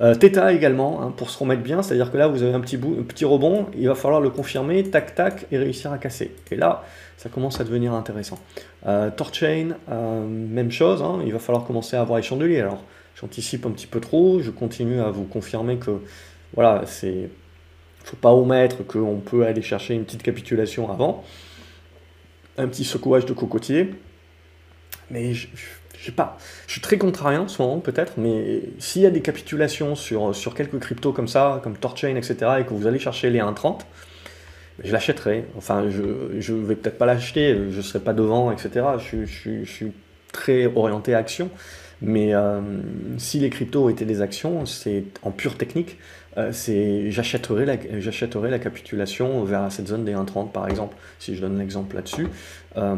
Euh, 0.00 0.14
Theta 0.14 0.52
également, 0.52 1.02
hein, 1.02 1.12
pour 1.16 1.30
se 1.30 1.38
remettre 1.38 1.62
bien, 1.62 1.82
c'est-à-dire 1.82 2.10
que 2.10 2.16
là 2.16 2.26
vous 2.26 2.42
avez 2.42 2.54
un 2.54 2.60
petit, 2.60 2.76
bout, 2.76 2.96
un 2.98 3.04
petit 3.04 3.24
rebond, 3.24 3.66
il 3.76 3.86
va 3.86 3.94
falloir 3.94 4.20
le 4.20 4.30
confirmer, 4.30 4.82
tac 4.84 5.14
tac, 5.14 5.46
et 5.52 5.58
réussir 5.58 5.92
à 5.92 5.98
casser. 5.98 6.34
Et 6.50 6.56
là, 6.56 6.82
ça 7.16 7.28
commence 7.28 7.60
à 7.60 7.64
devenir 7.64 7.92
intéressant. 7.94 8.38
Euh, 8.86 9.10
Torchain, 9.10 9.76
euh, 9.90 10.26
même 10.26 10.70
chose, 10.70 11.02
hein, 11.02 11.20
il 11.24 11.32
va 11.32 11.38
falloir 11.38 11.64
commencer 11.64 11.96
à 11.96 12.00
avoir 12.00 12.18
les 12.18 12.24
chandeliers. 12.24 12.60
Alors 12.60 12.82
j'anticipe 13.20 13.66
un 13.66 13.70
petit 13.70 13.86
peu 13.86 14.00
trop, 14.00 14.40
je 14.40 14.50
continue 14.50 15.00
à 15.00 15.10
vous 15.10 15.24
confirmer 15.24 15.76
que 15.76 16.02
voilà, 16.54 16.82
c'est 16.86 17.30
faut 18.04 18.16
pas 18.16 18.32
omettre 18.32 18.86
qu'on 18.86 19.16
peut 19.16 19.46
aller 19.46 19.62
chercher 19.62 19.94
une 19.94 20.04
petite 20.04 20.22
capitulation 20.22 20.90
avant 20.90 21.24
un 22.58 22.68
petit 22.68 22.84
secouage 22.84 23.26
de 23.26 23.32
cocotier. 23.32 23.94
Mais 25.10 25.34
je, 25.34 25.48
je, 25.96 26.04
sais 26.04 26.12
pas, 26.12 26.38
je 26.66 26.72
suis 26.72 26.80
très 26.80 26.98
contrariant 26.98 27.44
en 27.44 27.48
ce 27.48 27.60
moment 27.60 27.78
peut-être, 27.80 28.14
mais 28.16 28.62
s'il 28.78 29.02
y 29.02 29.06
a 29.06 29.10
des 29.10 29.20
capitulations 29.20 29.96
sur, 29.96 30.34
sur 30.34 30.54
quelques 30.54 30.78
cryptos 30.78 31.12
comme 31.12 31.28
ça, 31.28 31.60
comme 31.62 31.76
Torchain, 31.76 32.16
etc., 32.16 32.36
et 32.60 32.64
que 32.64 32.72
vous 32.72 32.86
allez 32.86 32.98
chercher 32.98 33.30
les 33.30 33.40
1.30, 33.40 33.80
je 34.82 34.92
l'achèterai. 34.92 35.44
Enfin, 35.56 35.88
je 35.88 36.52
ne 36.52 36.64
vais 36.64 36.74
peut-être 36.74 36.98
pas 36.98 37.06
l'acheter, 37.06 37.54
je 37.70 37.76
ne 37.76 37.82
serai 37.82 38.00
pas 38.00 38.12
devant, 38.12 38.50
etc. 38.50 38.86
Je, 38.98 39.24
je, 39.24 39.64
je, 39.64 39.70
suis 39.70 39.92
très 40.32 40.66
orienté 40.66 41.14
action. 41.14 41.50
Mais 42.02 42.34
euh, 42.34 42.60
si 43.18 43.38
les 43.38 43.50
cryptos 43.50 43.88
étaient 43.88 44.04
des 44.04 44.20
actions, 44.20 44.66
c'est 44.66 45.04
en 45.22 45.30
pure 45.30 45.56
technique, 45.56 45.96
euh, 46.36 46.50
c'est 46.52 47.10
j'achèterai 47.12 47.64
la, 47.64 47.76
la 48.50 48.58
capitulation 48.58 49.44
vers 49.44 49.70
cette 49.70 49.86
zone 49.86 50.04
des 50.04 50.12
1,30 50.12 50.50
par 50.50 50.68
exemple, 50.68 50.96
si 51.20 51.36
je 51.36 51.40
donne 51.40 51.58
l'exemple 51.58 51.94
là-dessus. 51.94 52.26
Euh, 52.76 52.96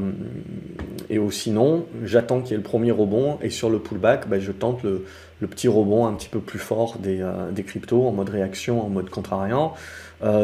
et 1.11 1.19
ou 1.19 1.31
sinon, 1.31 1.85
j'attends 2.03 2.41
qu'il 2.41 2.53
y 2.53 2.55
ait 2.55 2.57
le 2.57 2.63
premier 2.63 2.91
rebond 2.91 3.39
et 3.43 3.51
sur 3.51 3.69
le 3.69 3.79
pullback, 3.79 4.27
ben, 4.29 4.41
je 4.41 4.51
tente 4.51 4.83
le, 4.83 5.05
le, 5.41 5.47
petit 5.47 5.69
rebond 5.69 6.07
un 6.07 6.15
petit 6.15 6.31
peu 6.31 6.41
plus 6.41 6.59
fort 6.59 6.97
des, 6.99 7.23
des 7.53 7.63
cryptos 7.63 8.09
en 8.09 8.13
mode 8.13 8.31
réaction, 8.31 8.85
en 8.85 8.89
mode 8.89 9.11
contrariant. 9.11 9.75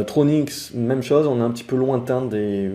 Tronix, 0.06 0.72
même 0.74 1.02
chose, 1.02 1.26
on 1.26 1.38
est 1.38 1.42
un 1.42 1.50
petit 1.50 1.64
peu 1.64 1.76
lointain 1.76 2.22
des, 2.22 2.70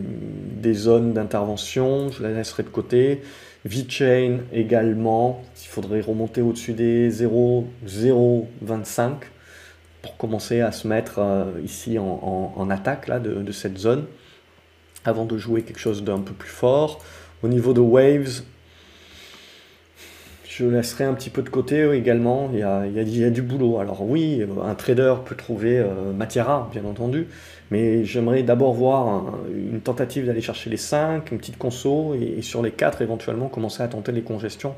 des 0.61 0.73
zones 0.73 1.13
d'intervention, 1.13 2.09
je 2.09 2.23
la 2.23 2.31
laisserai 2.31 2.63
de 2.63 2.69
côté. 2.69 3.21
VeChain 3.65 4.39
également, 4.53 5.43
il 5.61 5.67
faudrait 5.67 6.01
remonter 6.01 6.41
au-dessus 6.41 6.73
des 6.73 7.09
0,025 7.09 9.15
pour 10.01 10.17
commencer 10.17 10.61
à 10.61 10.71
se 10.71 10.87
mettre 10.87 11.19
euh, 11.19 11.45
ici 11.63 11.97
en, 11.99 12.69
attaque 12.69 13.07
là, 13.07 13.19
de, 13.19 13.51
cette 13.51 13.77
zone 13.77 14.05
avant 15.03 15.25
de 15.25 15.37
jouer 15.37 15.63
quelque 15.63 15.79
chose 15.79 16.03
d'un 16.03 16.19
peu 16.19 16.33
plus 16.33 16.49
fort. 16.49 17.03
Au 17.43 17.47
niveau 17.47 17.73
de 17.73 17.81
Waves, 17.81 18.41
je 20.57 20.65
laisserai 20.65 21.03
un 21.03 21.13
petit 21.13 21.29
peu 21.29 21.43
de 21.43 21.49
côté 21.49 21.87
également, 21.93 22.49
il 22.51 22.59
y, 22.59 22.63
a, 22.63 23.29
du 23.29 23.41
boulot. 23.41 23.79
Alors 23.79 24.01
oui, 24.01 24.43
un 24.63 24.73
trader 24.73 25.15
peut 25.23 25.35
trouver 25.35 25.77
euh, 25.77 26.13
matière 26.13 26.47
rare, 26.47 26.69
bien 26.69 26.83
entendu, 26.85 27.27
mais 27.69 28.05
j'aimerais 28.05 28.41
d'abord 28.41 28.73
voir 28.73 29.35
une 29.53 29.81
tentative 29.81 30.25
d'aller 30.25 30.41
chercher 30.41 30.69
les 30.69 30.77
5, 30.77 31.31
une 31.31 31.37
petite 31.37 31.57
conso, 31.57 32.15
et, 32.15 32.41
sur 32.41 32.63
les 32.63 32.71
4 32.71 33.03
éventuellement 33.03 33.49
commencer 33.49 33.83
à 33.83 33.87
tenter 33.87 34.11
les 34.11 34.23
congestions 34.23 34.73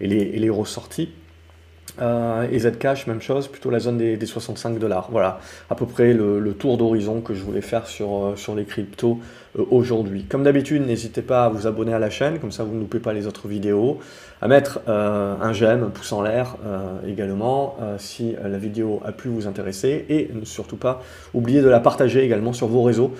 et 0.00 0.06
les 0.06 0.50
ressorties. 0.50 1.10
Euh, 2.00 2.48
et 2.50 2.58
Zcash, 2.58 3.06
même 3.06 3.20
chose, 3.20 3.48
plutôt 3.48 3.70
la 3.70 3.78
zone 3.78 3.98
des, 3.98 4.26
65 4.26 4.78
dollars. 4.78 5.08
Voilà, 5.10 5.38
à 5.70 5.74
peu 5.74 5.86
près 5.86 6.12
le, 6.12 6.54
tour 6.54 6.76
d'horizon 6.76 7.20
que 7.20 7.34
je 7.34 7.42
voulais 7.42 7.60
faire 7.60 7.86
sur, 7.86 8.16
euh, 8.16 8.36
sur 8.36 8.54
les 8.54 8.64
cryptos 8.64 9.18
euh, 9.58 9.64
aujourd'hui. 9.70 10.24
Comme 10.24 10.42
d'habitude, 10.44 10.86
n'hésitez 10.86 11.22
pas 11.22 11.46
à 11.46 11.48
vous 11.48 11.66
abonner 11.66 11.92
à 11.92 11.98
la 11.98 12.10
chaîne, 12.10 12.38
comme 12.38 12.52
ça 12.52 12.64
vous 12.64 12.74
ne 12.74 12.80
loupez 12.80 13.00
pas 13.00 13.12
les 13.12 13.26
autres 13.26 13.48
vidéos, 13.48 13.98
à 14.42 14.48
mettre 14.48 14.80
un 14.86 15.52
j'aime, 15.54 15.84
un 15.84 15.88
pouce 15.88 16.12
en 16.12 16.20
l'air 16.20 16.56
également, 17.06 17.78
si 17.96 18.34
la 18.42 18.58
vidéo 18.58 19.00
a 19.02 19.12
pu 19.12 19.28
vous 19.28 19.46
intéresser, 19.46 20.04
et 20.10 20.30
ne 20.34 20.44
surtout 20.44 20.76
pas 20.76 21.02
oublier 21.32 21.62
de 21.62 21.68
la 21.68 21.80
partager 21.80 22.22
également 22.22 22.52
sur 22.52 22.66
vos 22.66 22.82
réseaux, 22.82 23.14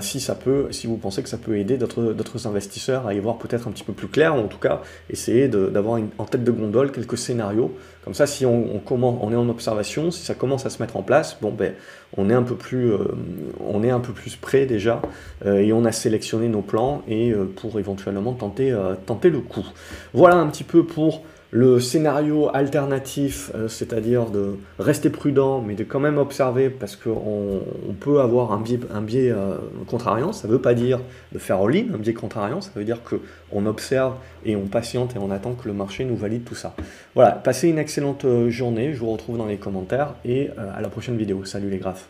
si 0.00 0.20
ça 0.20 0.36
peut, 0.36 0.68
si 0.70 0.86
vous 0.86 0.96
pensez 0.96 1.24
que 1.24 1.28
ça 1.28 1.38
peut 1.38 1.58
aider 1.58 1.76
d'autres 1.76 2.46
investisseurs 2.46 3.08
à 3.08 3.14
y 3.14 3.18
voir 3.18 3.38
peut-être 3.38 3.66
un 3.66 3.72
petit 3.72 3.82
peu 3.82 3.94
plus 3.94 4.06
clair, 4.06 4.36
ou 4.36 4.40
en 4.40 4.48
tout 4.48 4.58
cas 4.58 4.82
essayer 5.08 5.48
d'avoir 5.48 6.00
en 6.18 6.24
tête 6.24 6.44
de 6.44 6.52
gondole 6.52 6.92
quelques 6.92 7.18
scénarios 7.18 7.74
comme 8.04 8.14
ça, 8.14 8.26
si 8.26 8.46
on, 8.46 8.80
on, 8.90 9.32
est 9.32 9.36
en 9.36 9.48
observation, 9.50 10.10
si 10.10 10.24
ça 10.24 10.34
commence 10.34 10.64
à 10.64 10.70
se 10.70 10.80
mettre 10.80 10.96
en 10.96 11.02
place, 11.02 11.36
bon, 11.42 11.52
ben, 11.52 11.74
on, 12.16 12.30
est 12.30 12.34
un 12.34 12.42
peu 12.42 12.54
plus, 12.54 12.92
euh, 12.92 12.98
on 13.60 13.82
est 13.82 13.90
un 13.90 14.00
peu 14.00 14.14
plus 14.14 14.36
près 14.36 14.64
déjà 14.64 15.02
euh, 15.44 15.58
et 15.58 15.72
on 15.72 15.84
a 15.84 15.92
sélectionné 15.92 16.48
nos 16.48 16.62
plans 16.62 17.02
et 17.08 17.30
euh, 17.30 17.44
pour 17.44 17.78
éventuellement 17.78 18.32
tenter, 18.32 18.74
tenter 19.04 19.28
le 19.28 19.40
coup. 19.40 19.66
Voilà 20.14 20.36
un 20.36 20.46
petit 20.46 20.64
peu 20.64 20.84
pour 20.84 21.24
le 21.50 21.80
scénario 21.80 22.48
alternatif, 22.54 23.50
euh, 23.54 23.66
c'est-à-dire 23.68 24.26
de 24.26 24.56
rester 24.78 25.10
prudent, 25.10 25.60
mais 25.60 25.74
de 25.74 25.84
quand 25.84 26.00
même 26.00 26.18
observer, 26.18 26.70
parce 26.70 26.96
qu'on 26.96 27.62
on 27.88 27.92
peut 27.92 28.20
avoir 28.20 28.52
un 28.52 28.60
biais, 28.60 28.80
un 28.92 29.04
euh, 29.04 29.58
contrariant, 29.86 30.32
ça 30.32 30.46
ne 30.46 30.52
veut 30.52 30.60
pas 30.60 30.74
dire 30.74 31.00
de 31.32 31.38
faire 31.38 31.60
all-in, 31.60 31.92
un 31.94 31.98
biais 31.98 32.14
contrariant, 32.14 32.60
ça 32.60 32.70
veut 32.76 32.84
dire 32.84 33.00
qu'on 33.02 33.66
observe 33.66 34.14
et 34.44 34.54
on 34.54 34.66
patiente 34.66 35.16
et 35.16 35.18
on 35.18 35.30
attend 35.30 35.54
que 35.54 35.66
le 35.66 35.74
marché 35.74 36.04
nous 36.04 36.16
valide 36.16 36.44
tout 36.44 36.54
ça. 36.54 36.74
Voilà, 37.14 37.32
passez 37.32 37.68
une 37.68 37.78
excellente 37.78 38.24
euh, 38.24 38.50
journée, 38.50 38.94
je 38.94 39.00
vous 39.00 39.10
retrouve 39.10 39.36
dans 39.36 39.46
les 39.46 39.56
commentaires 39.56 40.14
et 40.24 40.50
à 40.56 40.80
la 40.80 40.88
prochaine 40.88 41.16
vidéo. 41.16 41.44
Salut 41.44 41.70
les 41.70 41.78
graphes 41.78 42.08